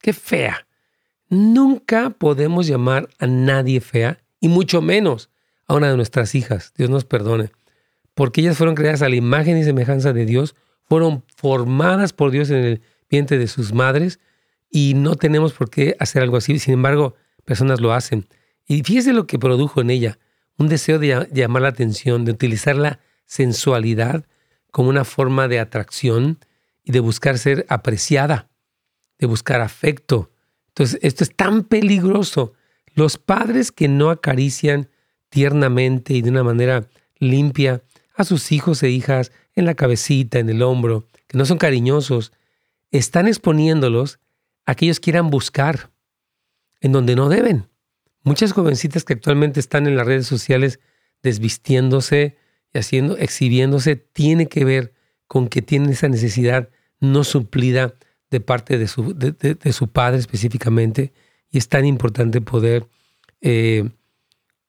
[0.00, 0.66] Qué fea.
[1.28, 5.30] Nunca podemos llamar a nadie fea, y mucho menos
[5.66, 6.72] a una de nuestras hijas.
[6.76, 7.50] Dios nos perdone.
[8.14, 10.56] Porque ellas fueron creadas a la imagen y semejanza de Dios,
[10.88, 14.18] fueron formadas por Dios en el vientre de sus madres,
[14.70, 16.58] y no tenemos por qué hacer algo así.
[16.58, 17.14] Sin embargo,
[17.44, 18.26] personas lo hacen.
[18.66, 20.18] Y fíjese lo que produjo en ella,
[20.58, 24.24] un deseo de llamar la atención, de utilizar la sensualidad
[24.70, 26.38] como una forma de atracción
[26.84, 28.48] y de buscar ser apreciada,
[29.18, 30.30] de buscar afecto.
[30.68, 32.52] Entonces, esto es tan peligroso.
[32.94, 34.88] Los padres que no acarician
[35.28, 37.82] tiernamente y de una manera limpia
[38.14, 42.32] a sus hijos e hijas en la cabecita, en el hombro, que no son cariñosos,
[42.90, 44.18] están exponiéndolos
[44.66, 45.90] a que ellos quieran buscar
[46.80, 47.68] en donde no deben.
[48.22, 50.80] Muchas jovencitas que actualmente están en las redes sociales
[51.22, 52.36] desvistiéndose,
[52.72, 54.92] y haciendo, exhibiéndose, tiene que ver
[55.26, 56.68] con que tienen esa necesidad
[57.00, 57.94] no suplida
[58.30, 61.12] de parte de su, de, su padre específicamente.
[61.50, 62.86] Y es tan importante poder
[63.40, 63.88] eh,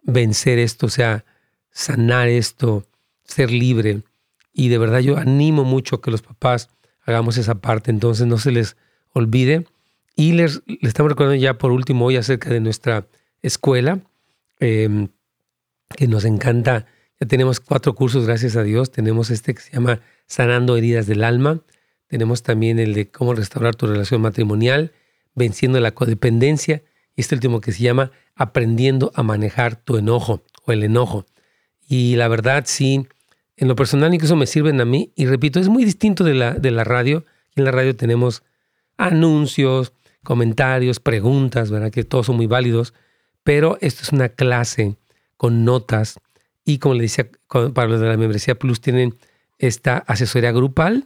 [0.03, 1.25] vencer esto, o sea,
[1.71, 2.85] sanar esto,
[3.23, 4.01] ser libre.
[4.53, 6.69] Y de verdad yo animo mucho que los papás
[7.03, 8.77] hagamos esa parte, entonces no se les
[9.13, 9.65] olvide.
[10.15, 13.07] Y les, estamos recordando ya por último hoy acerca de nuestra
[13.41, 13.99] escuela,
[14.59, 15.07] eh,
[15.95, 16.85] que nos encanta
[17.27, 18.91] tenemos cuatro cursos, gracias a Dios.
[18.91, 21.61] Tenemos este que se llama Sanando heridas del alma.
[22.07, 24.91] Tenemos también el de cómo restaurar tu relación matrimonial,
[25.35, 26.83] venciendo la codependencia.
[27.15, 31.25] Y este último que se llama Aprendiendo a manejar tu enojo o el enojo.
[31.87, 33.07] Y la verdad, sí,
[33.55, 35.13] en lo personal incluso me sirven a mí.
[35.15, 37.25] Y repito, es muy distinto de la, de la radio.
[37.55, 38.43] En la radio tenemos
[38.97, 39.93] anuncios,
[40.23, 41.91] comentarios, preguntas, ¿verdad?
[41.91, 42.95] Que todos son muy válidos.
[43.43, 44.95] Pero esto es una clase
[45.37, 46.19] con notas
[46.65, 47.29] y como le decía,
[47.73, 49.15] para los de la membresía Plus tienen
[49.57, 51.05] esta asesoría grupal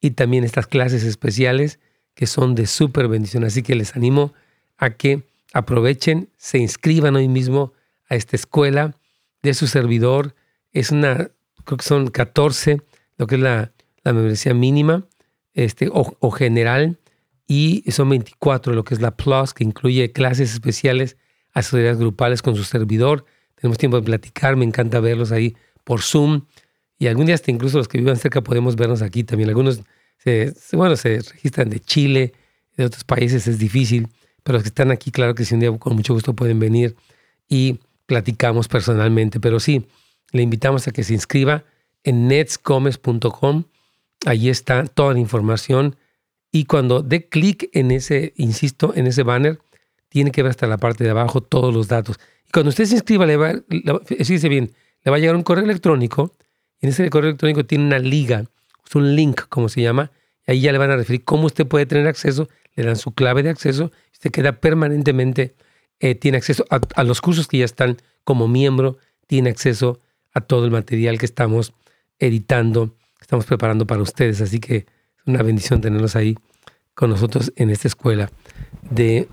[0.00, 1.78] y también estas clases especiales
[2.14, 3.44] que son de súper bendición.
[3.44, 4.32] Así que les animo
[4.76, 5.22] a que
[5.52, 7.72] aprovechen, se inscriban hoy mismo
[8.08, 8.96] a esta escuela
[9.42, 10.34] de su servidor.
[10.72, 11.30] Es una,
[11.64, 12.82] creo que son 14,
[13.16, 13.72] lo que es la,
[14.04, 15.06] membresía mínima
[15.54, 16.98] este, o, general,
[17.46, 21.16] y son 24, lo que es la Plus, que incluye clases especiales,
[21.52, 23.24] asesorías grupales con su servidor
[23.62, 26.46] tenemos tiempo de platicar, me encanta verlos ahí por Zoom.
[26.98, 29.50] Y algún día hasta incluso los que vivan cerca podemos vernos aquí también.
[29.50, 29.82] Algunos,
[30.18, 32.32] se, bueno, se registran de Chile,
[32.76, 34.08] de otros países es difícil,
[34.42, 36.96] pero los que están aquí, claro que sí, un día con mucho gusto pueden venir
[37.48, 39.38] y platicamos personalmente.
[39.38, 39.86] Pero sí,
[40.32, 41.62] le invitamos a que se inscriba
[42.02, 43.62] en netscomes.com.
[44.26, 45.94] Allí está toda la información.
[46.50, 49.60] Y cuando dé clic en ese, insisto, en ese banner,
[50.08, 52.18] tiene que ver hasta la parte de abajo todos los datos.
[52.52, 54.72] Cuando usted se inscriba, le va, le, bien,
[55.04, 56.36] le va a llegar un correo electrónico.
[56.80, 58.44] En ese correo electrónico tiene una liga,
[58.94, 60.10] un link, como se llama.
[60.46, 62.48] Y ahí ya le van a referir cómo usted puede tener acceso.
[62.74, 63.90] Le dan su clave de acceso.
[64.12, 65.54] Usted queda permanentemente,
[66.00, 68.98] eh, tiene acceso a, los cursos que ya están como miembro.
[69.26, 70.00] Tiene acceso
[70.34, 71.72] a todo el material que estamos
[72.18, 74.40] editando, estamos preparando para ustedes.
[74.40, 76.36] Así que es una bendición tenerlos ahí
[76.94, 78.30] con nosotros en esta escuela
[78.90, 79.28] de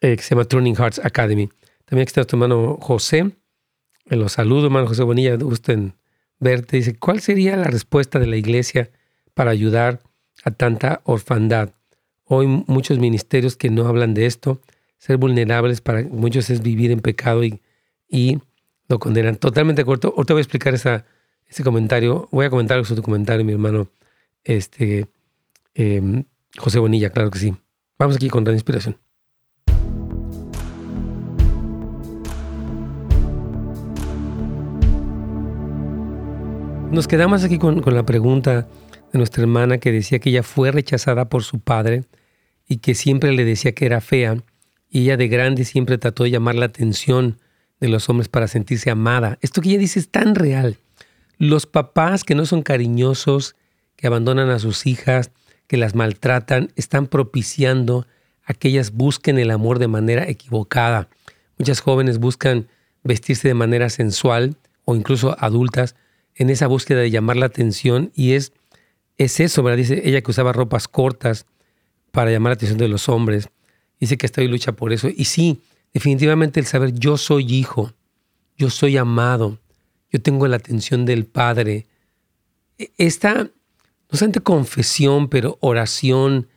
[0.00, 1.48] eh, que se llama Turning Hearts Academy.
[1.84, 3.30] También aquí está tu hermano José.
[4.06, 5.94] En los saludo, hermano José Bonilla, gusten
[6.38, 6.76] verte.
[6.76, 8.90] Dice, ¿cuál sería la respuesta de la iglesia
[9.34, 10.00] para ayudar
[10.44, 11.74] a tanta orfandad?
[12.24, 14.60] Hoy muchos ministerios que no hablan de esto,
[14.98, 17.60] ser vulnerables para muchos es vivir en pecado y,
[18.08, 18.38] y
[18.88, 19.36] lo condenan.
[19.36, 20.14] Totalmente de acuerdo.
[20.16, 21.04] Ahorita voy a explicar esa,
[21.46, 22.28] ese comentario.
[22.30, 23.88] Voy a comentar tu comentario, mi hermano
[24.44, 25.08] este,
[25.74, 26.24] em,
[26.56, 27.54] José Bonilla, claro que sí.
[27.98, 28.96] Vamos aquí con gran inspiración.
[36.90, 38.66] Nos quedamos aquí con, la pregunta
[39.12, 42.02] de nuestra hermana que decía que ella fue rechazada por su padre
[42.66, 44.42] y que siempre le decía que era fea
[44.88, 47.38] y ella de grande siempre trató de llamar la atención
[47.78, 49.38] de los hombres para sentirse amada.
[49.40, 50.78] Esto que ella dice es tan real.
[51.38, 53.54] Los papás que no son cariñosos,
[53.94, 55.30] que abandonan a sus hijas,
[55.68, 58.08] que las maltratan, están propiciando
[58.44, 61.08] a que ellas busquen el amor de manera equivocada.
[61.56, 62.66] Muchas jóvenes buscan
[63.04, 65.94] vestirse de manera sensual o incluso adultas
[66.34, 68.52] en esa búsqueda de llamar la atención y es,
[69.18, 69.78] es eso, ¿verdad?
[69.78, 71.46] Dice ella que usaba ropas cortas
[72.10, 73.48] para llamar la atención de los hombres.
[73.98, 75.08] Dice que hasta hoy lucha por eso.
[75.14, 75.60] Y sí,
[75.92, 77.92] definitivamente el saber yo soy hijo,
[78.56, 79.58] yo soy amado,
[80.10, 81.86] yo tengo la atención del Padre.
[82.78, 83.50] E, esta, no
[84.10, 86.48] solamente confesión, pero oración,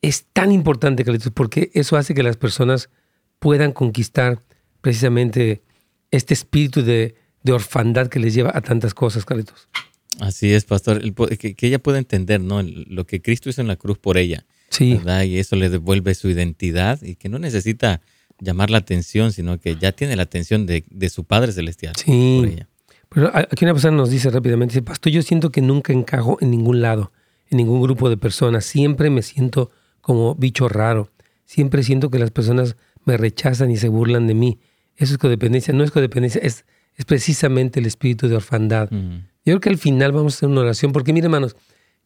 [0.00, 2.90] es tan importante, porque eso hace que las personas
[3.38, 4.40] puedan conquistar
[4.80, 5.62] precisamente
[6.10, 7.14] este espíritu de,
[7.50, 9.68] orfandad que les lleva a tantas cosas, Carlitos.
[10.20, 11.00] Así es, pastor,
[11.36, 12.62] que, ella pueda entender ¿no?
[12.62, 14.44] lo que Cristo hizo en la cruz por ella.
[14.68, 15.00] Sí.
[15.26, 18.00] Y eso le devuelve su identidad y que no necesita
[18.38, 21.94] llamar la atención, sino que ya tiene la atención de, su Padre Celestial.
[21.96, 22.38] Sí.
[22.40, 22.68] Por ella.
[23.08, 26.50] Pero aquí una persona nos dice rápidamente, dice, pastor, yo siento que nunca encajo en
[26.50, 27.12] ningún lado,
[27.50, 28.64] en ningún grupo de personas.
[28.64, 29.70] Siempre me siento
[30.00, 31.10] como bicho raro.
[31.44, 34.58] Siempre siento que las personas me rechazan y se burlan de mí.
[34.96, 35.74] Eso es codependencia.
[35.74, 36.64] No es codependencia, es,
[36.96, 38.90] es precisamente el espíritu de orfandad.
[38.90, 39.00] Yo
[39.44, 41.56] creo que al final vamos a hacer una oración, porque miren, hermanos,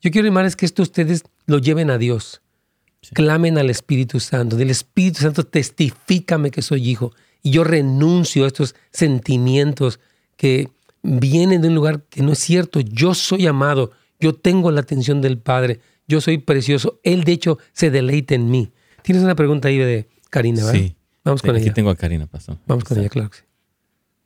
[0.00, 2.42] yo quiero es que esto ustedes lo lleven a Dios.
[3.12, 4.56] Clamen al Espíritu Santo.
[4.56, 7.12] Del Espíritu Santo, testifícame que soy hijo.
[7.42, 10.00] Y yo renuncio a estos sentimientos
[10.36, 10.68] que
[11.02, 12.80] vienen de un lugar que no es cierto.
[12.80, 13.92] Yo soy amado.
[14.18, 15.80] Yo tengo la atención del Padre.
[16.08, 17.00] Yo soy precioso.
[17.04, 18.72] Él, de hecho, se deleita en mí.
[19.02, 20.80] Tienes una pregunta ahí de Karina, ¿verdad?
[20.80, 20.96] Sí.
[21.24, 21.64] Vamos con ella.
[21.64, 22.58] Aquí tengo a Karina, pasó.
[22.66, 23.42] Vamos con ella, claro que sí.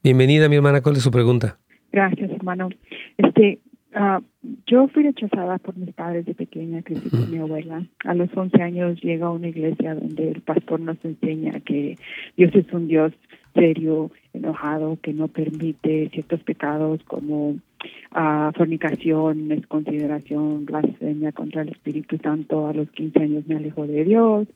[0.03, 0.81] Bienvenida, mi hermana.
[0.81, 1.59] ¿Cuál es su pregunta?
[1.91, 2.69] Gracias, hermano.
[3.17, 3.59] Este,
[3.93, 4.19] uh,
[4.65, 7.85] yo fui rechazada por mis padres de pequeña, crecí con mi abuela.
[8.05, 11.97] A los 11 años llega a una iglesia donde el pastor nos enseña que
[12.35, 13.13] Dios es un Dios
[13.53, 22.17] serio, enojado, que no permite ciertos pecados como uh, fornicación, desconsideración, blasfemia contra el Espíritu
[22.17, 22.65] Santo.
[22.65, 24.47] A los 15 años me alejó de Dios,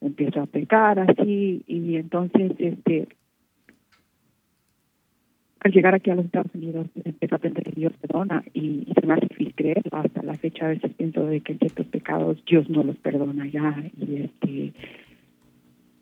[0.00, 3.08] empiezo a pecar así y entonces este
[5.60, 8.86] al llegar aquí a los Estados Unidos pues, empecé a aprender que Dios perdona y,
[8.98, 12.42] se me hace difícil creer hasta la fecha a veces pienso de que ciertos pecados
[12.46, 14.72] Dios no los perdona ya y este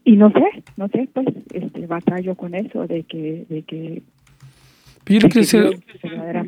[0.04, 0.44] y no sé
[0.76, 4.02] no sé pues este batallo con eso de que de que
[5.06, 5.80] yo quiero hacer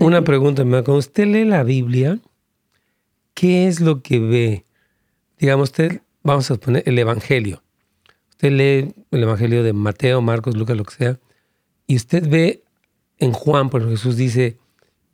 [0.00, 2.18] una pregunta cuando usted lee la Biblia
[3.34, 4.64] qué es lo que ve
[5.38, 7.62] digamos usted vamos a poner el Evangelio.
[8.30, 11.18] Usted lee el Evangelio de Mateo Marcos Lucas lo que sea
[11.86, 12.64] y usted ve
[13.18, 14.58] en Juan, por Jesús dice,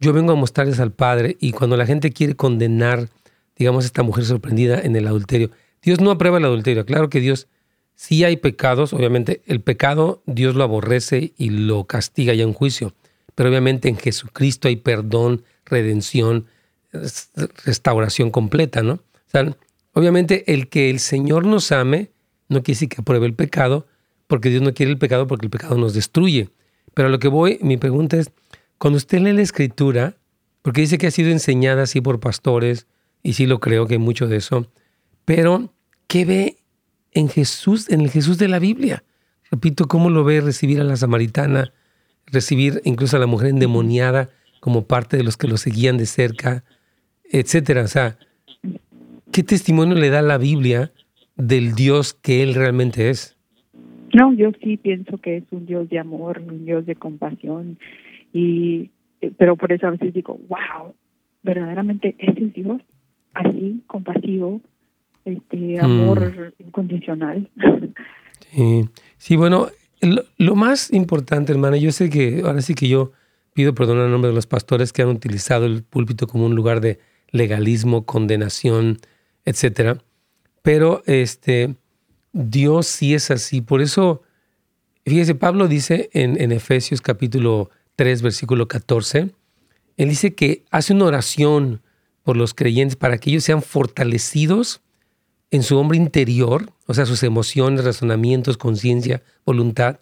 [0.01, 3.09] yo vengo a mostrarles al Padre y cuando la gente quiere condenar,
[3.57, 5.51] digamos, a esta mujer sorprendida en el adulterio,
[5.83, 6.85] Dios no aprueba el adulterio.
[6.85, 7.49] Claro que Dios
[7.95, 12.95] sí hay pecados, obviamente el pecado Dios lo aborrece y lo castiga ya en juicio,
[13.35, 16.47] pero obviamente en Jesucristo hay perdón, redención,
[17.65, 18.95] restauración completa, ¿no?
[18.95, 19.57] O sea,
[19.93, 22.11] obviamente el que el Señor nos ame
[22.49, 23.87] no quiere decir que apruebe el pecado,
[24.27, 26.51] porque Dios no quiere el pecado porque el pecado nos destruye.
[26.95, 28.31] Pero lo que voy, mi pregunta es,
[28.79, 30.17] cuando usted lee la escritura,
[30.63, 32.87] porque dice que ha sido enseñada así por pastores,
[33.23, 34.67] y sí lo creo que hay mucho de eso,
[35.25, 35.73] pero
[36.09, 36.57] ¿qué ve
[37.13, 39.05] en Jesús, en el Jesús de la Biblia?
[39.51, 41.73] Repito, ¿cómo lo ve recibir a la samaritana,
[42.27, 44.31] recibir incluso a la mujer endemoniada
[44.61, 46.65] como parte de los que lo seguían de cerca,
[47.25, 47.83] etcétera?
[47.83, 48.19] O sea,
[49.31, 50.93] ¿qué testimonio le da la Biblia
[51.37, 53.37] del Dios que Él realmente es?
[54.15, 57.79] No, yo sí pienso que es un Dios de amor, un Dios de compasión,
[58.33, 58.91] y
[59.21, 60.95] eh, pero por eso a veces digo, wow,
[61.43, 62.83] verdaderamente ese es Dios,
[63.33, 64.61] así, compasivo,
[65.25, 66.65] este amor mm.
[66.67, 67.49] incondicional.
[68.51, 69.69] Sí, sí bueno,
[70.37, 73.13] lo, más importante, hermana, yo sé que ahora sí que yo
[73.55, 76.81] pido perdón en nombre de los pastores que han utilizado el púlpito como un lugar
[76.81, 76.99] de
[77.31, 78.99] legalismo, condenación,
[79.45, 79.99] etcétera,
[80.63, 81.77] pero este
[82.33, 83.61] Dios sí es así.
[83.61, 84.23] Por eso,
[85.05, 89.31] fíjese, Pablo dice en, Efesios capítulo 3, versículo 14,
[89.99, 91.83] él dice que hace una oración
[92.23, 94.81] por los creyentes para que ellos sean fortalecidos
[95.51, 99.99] en su hombre interior, o sea, sus emociones, razonamientos, conciencia, voluntad,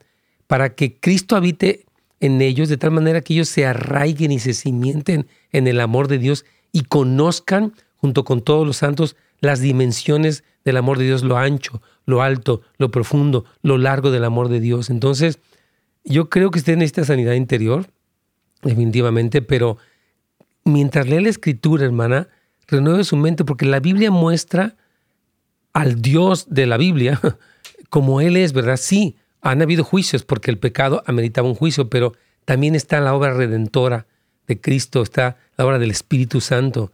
[0.46, 1.86] para que Cristo habite
[2.20, 6.06] en ellos de tal manera que ellos se arraiguen y se cimienten en el amor
[6.06, 11.24] de Dios y conozcan, junto con todos los santos, las dimensiones del amor de Dios,
[11.24, 14.90] lo ancho, lo alto, lo profundo, lo largo del amor de Dios.
[14.90, 15.38] Entonces,
[16.04, 17.86] yo creo que usted necesita sanidad interior,
[18.62, 19.78] definitivamente, pero
[20.64, 22.28] mientras lee la escritura, hermana,
[22.66, 24.76] renueve su mente porque la Biblia muestra
[25.72, 27.20] al Dios de la Biblia
[27.90, 28.76] como Él es, ¿verdad?
[28.76, 32.12] Sí, han habido juicios porque el pecado ameritaba un juicio, pero
[32.44, 34.06] también está la obra redentora
[34.46, 36.92] de Cristo, está la obra del Espíritu Santo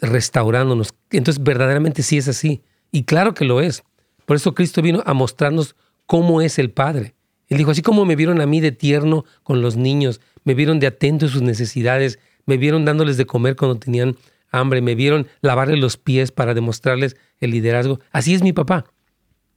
[0.00, 0.94] restaurándonos.
[1.10, 2.62] Entonces, verdaderamente sí es así.
[2.90, 3.84] Y claro que lo es.
[4.24, 7.14] Por eso Cristo vino a mostrarnos cómo es el Padre.
[7.48, 10.80] Él dijo, así como me vieron a mí de tierno con los niños, me vieron
[10.80, 14.16] de atento a sus necesidades, me vieron dándoles de comer cuando tenían
[14.50, 18.00] hambre, me vieron lavarles los pies para demostrarles el liderazgo.
[18.12, 18.86] Así es mi papá.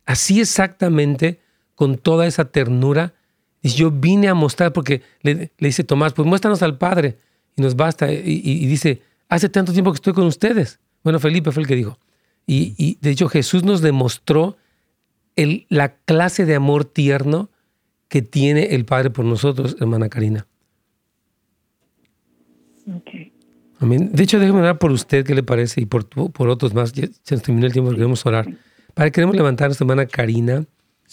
[0.05, 1.39] Así exactamente,
[1.75, 3.13] con toda esa ternura.
[3.61, 7.17] Y yo vine a mostrar, porque le, dice Tomás, pues muéstranos al Padre
[7.55, 8.11] y nos basta.
[8.11, 10.79] y dice, hace tanto tiempo que estoy con ustedes.
[11.03, 11.97] Bueno, Felipe fue el que dijo.
[12.49, 14.55] Y, de hecho Jesús nos demostró
[15.35, 17.49] el, la clase de amor tierno
[18.07, 20.47] que tiene el Padre por nosotros, hermana Karina.
[22.99, 23.33] Okay.
[23.79, 24.11] Amén.
[24.13, 25.81] De hecho, déjeme orar por usted, ¿qué le parece?
[25.81, 26.93] Y por, por otros más.
[26.93, 28.47] Ya se nos terminó el tiempo, queremos orar.
[28.93, 30.65] Para queremos levantar a nuestra hermana Karina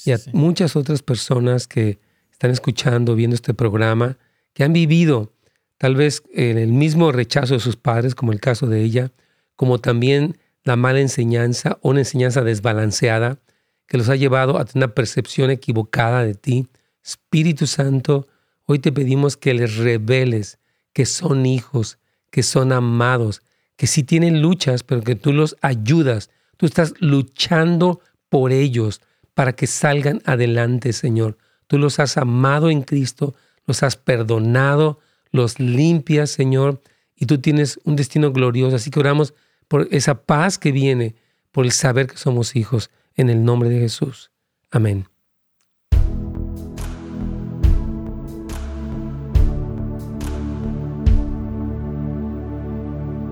[0.05, 1.99] y a muchas otras personas que
[2.30, 4.16] están escuchando, viendo este programa,
[4.55, 5.32] que han vivido
[5.78, 9.12] tal vez en el mismo rechazo de sus padres, como el caso de ella,
[9.57, 13.38] como también la mala enseñanza o una enseñanza desbalanceada
[13.86, 16.66] que los ha llevado a tener una percepción equivocada de ti.
[17.04, 18.26] Espíritu Santo,
[18.64, 20.58] hoy te pedimos que les reveles
[20.94, 21.98] que son hijos,
[22.30, 23.42] que son amados,
[23.76, 26.30] que sí tienen luchas, pero que tú los ayudas.
[26.56, 29.02] Tú estás luchando por ellos
[29.34, 31.36] para que salgan adelante, Señor.
[31.66, 33.34] Tú los has amado en Cristo,
[33.66, 35.00] los has perdonado,
[35.30, 36.80] los limpias, Señor,
[37.16, 38.76] y tú tienes un destino glorioso.
[38.76, 39.34] Así que oramos
[39.74, 41.16] por esa paz que viene,
[41.50, 44.30] por el saber que somos hijos, en el nombre de Jesús.
[44.70, 45.08] Amén.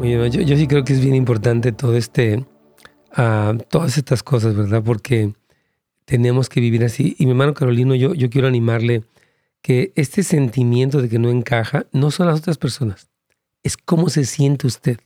[0.02, 2.44] yo, yo, sí creo que es bien importante todo este,
[3.16, 4.82] uh, todas estas cosas, ¿verdad?
[4.84, 5.34] Porque
[6.06, 7.14] tenemos que vivir así.
[7.20, 9.04] Y mi hermano Carolino, yo, yo quiero animarle
[9.60, 13.10] que este sentimiento de que no encaja no son las otras personas,
[13.62, 14.98] es cómo se siente usted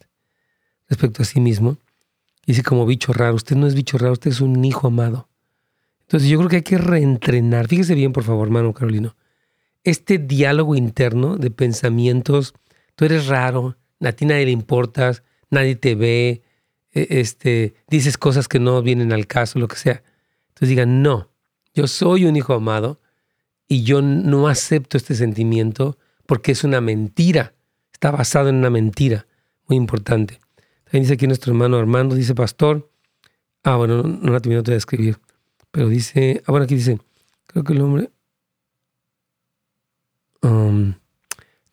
[0.89, 1.79] respecto a sí mismo.
[2.47, 5.29] Dice como bicho raro, usted no es bicho raro, usted es un hijo amado.
[6.03, 9.17] Entonces yo creo que hay que reentrenar, fíjese bien por favor, hermano Carolino,
[9.83, 12.55] este diálogo interno de pensamientos,
[12.95, 16.43] tú eres raro, a ti nadie le importas, nadie te ve,
[16.93, 20.03] e, este, dices cosas que no vienen al caso, lo que sea.
[20.49, 21.31] Entonces digan, no,
[21.75, 23.01] yo soy un hijo amado
[23.69, 27.55] y yo no acepto este sentimiento porque es una mentira,
[27.93, 29.27] está basado en una mentira
[29.67, 30.41] muy importante.
[30.87, 32.89] También dice aquí nuestro hermano Armando, dice pastor.
[33.65, 35.19] Ah, bueno, no, no la terminado de escribir.
[35.73, 36.99] Pero dice, ah, bueno, aquí dice,
[37.47, 38.11] creo que el hombre...
[40.43, 40.95] Um,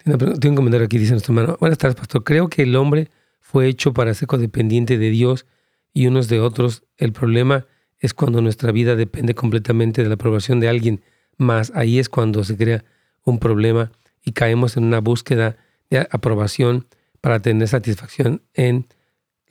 [0.04, 1.58] tengo un comentario aquí, dice nuestro hermano.
[1.60, 2.24] Buenas tardes, pastor.
[2.24, 5.46] Creo que el hombre fue hecho para ser codependiente de Dios
[5.94, 6.84] y unos de otros.
[6.98, 7.68] El problema
[8.00, 11.04] es cuando nuestra vida depende completamente de la aprobación de alguien
[11.38, 11.72] más.
[11.76, 12.84] Ahí es cuando se crea
[13.24, 13.92] un problema
[14.24, 15.56] y caemos en una búsqueda
[15.92, 16.88] de aprobación
[17.22, 18.88] para tener satisfacción en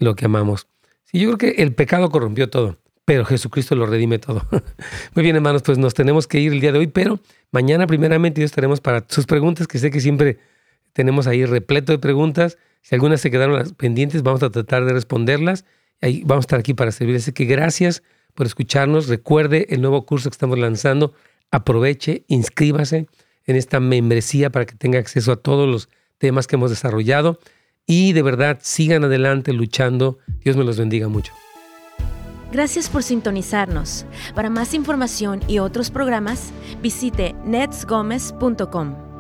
[0.03, 0.67] lo que amamos.
[1.05, 4.47] Sí, yo creo que el pecado corrompió todo, pero Jesucristo lo redime todo.
[5.15, 8.41] Muy bien, hermanos, pues nos tenemos que ir el día de hoy, pero mañana primeramente
[8.41, 10.39] Dios estaremos para sus preguntas, que sé que siempre
[10.93, 12.59] tenemos ahí repleto de preguntas.
[12.83, 15.65] Si algunas se quedaron pendientes, vamos a tratar de responderlas.
[16.01, 17.23] Ahí vamos a estar aquí para servirles.
[17.23, 18.03] Así que gracias
[18.35, 19.07] por escucharnos.
[19.09, 21.15] Recuerde el nuevo curso que estamos lanzando.
[21.53, 23.07] Aproveche, inscríbase
[23.47, 25.89] en esta membresía para que tenga acceso a todos los
[26.19, 27.39] temas que hemos desarrollado
[27.87, 30.19] y de verdad sigan adelante luchando.
[30.45, 31.33] Dios me los bendiga mucho.
[32.53, 34.05] Gracias por sintonizarnos.
[34.35, 36.53] Para más información y otros programas,
[36.83, 39.12] visite netsgomez.com.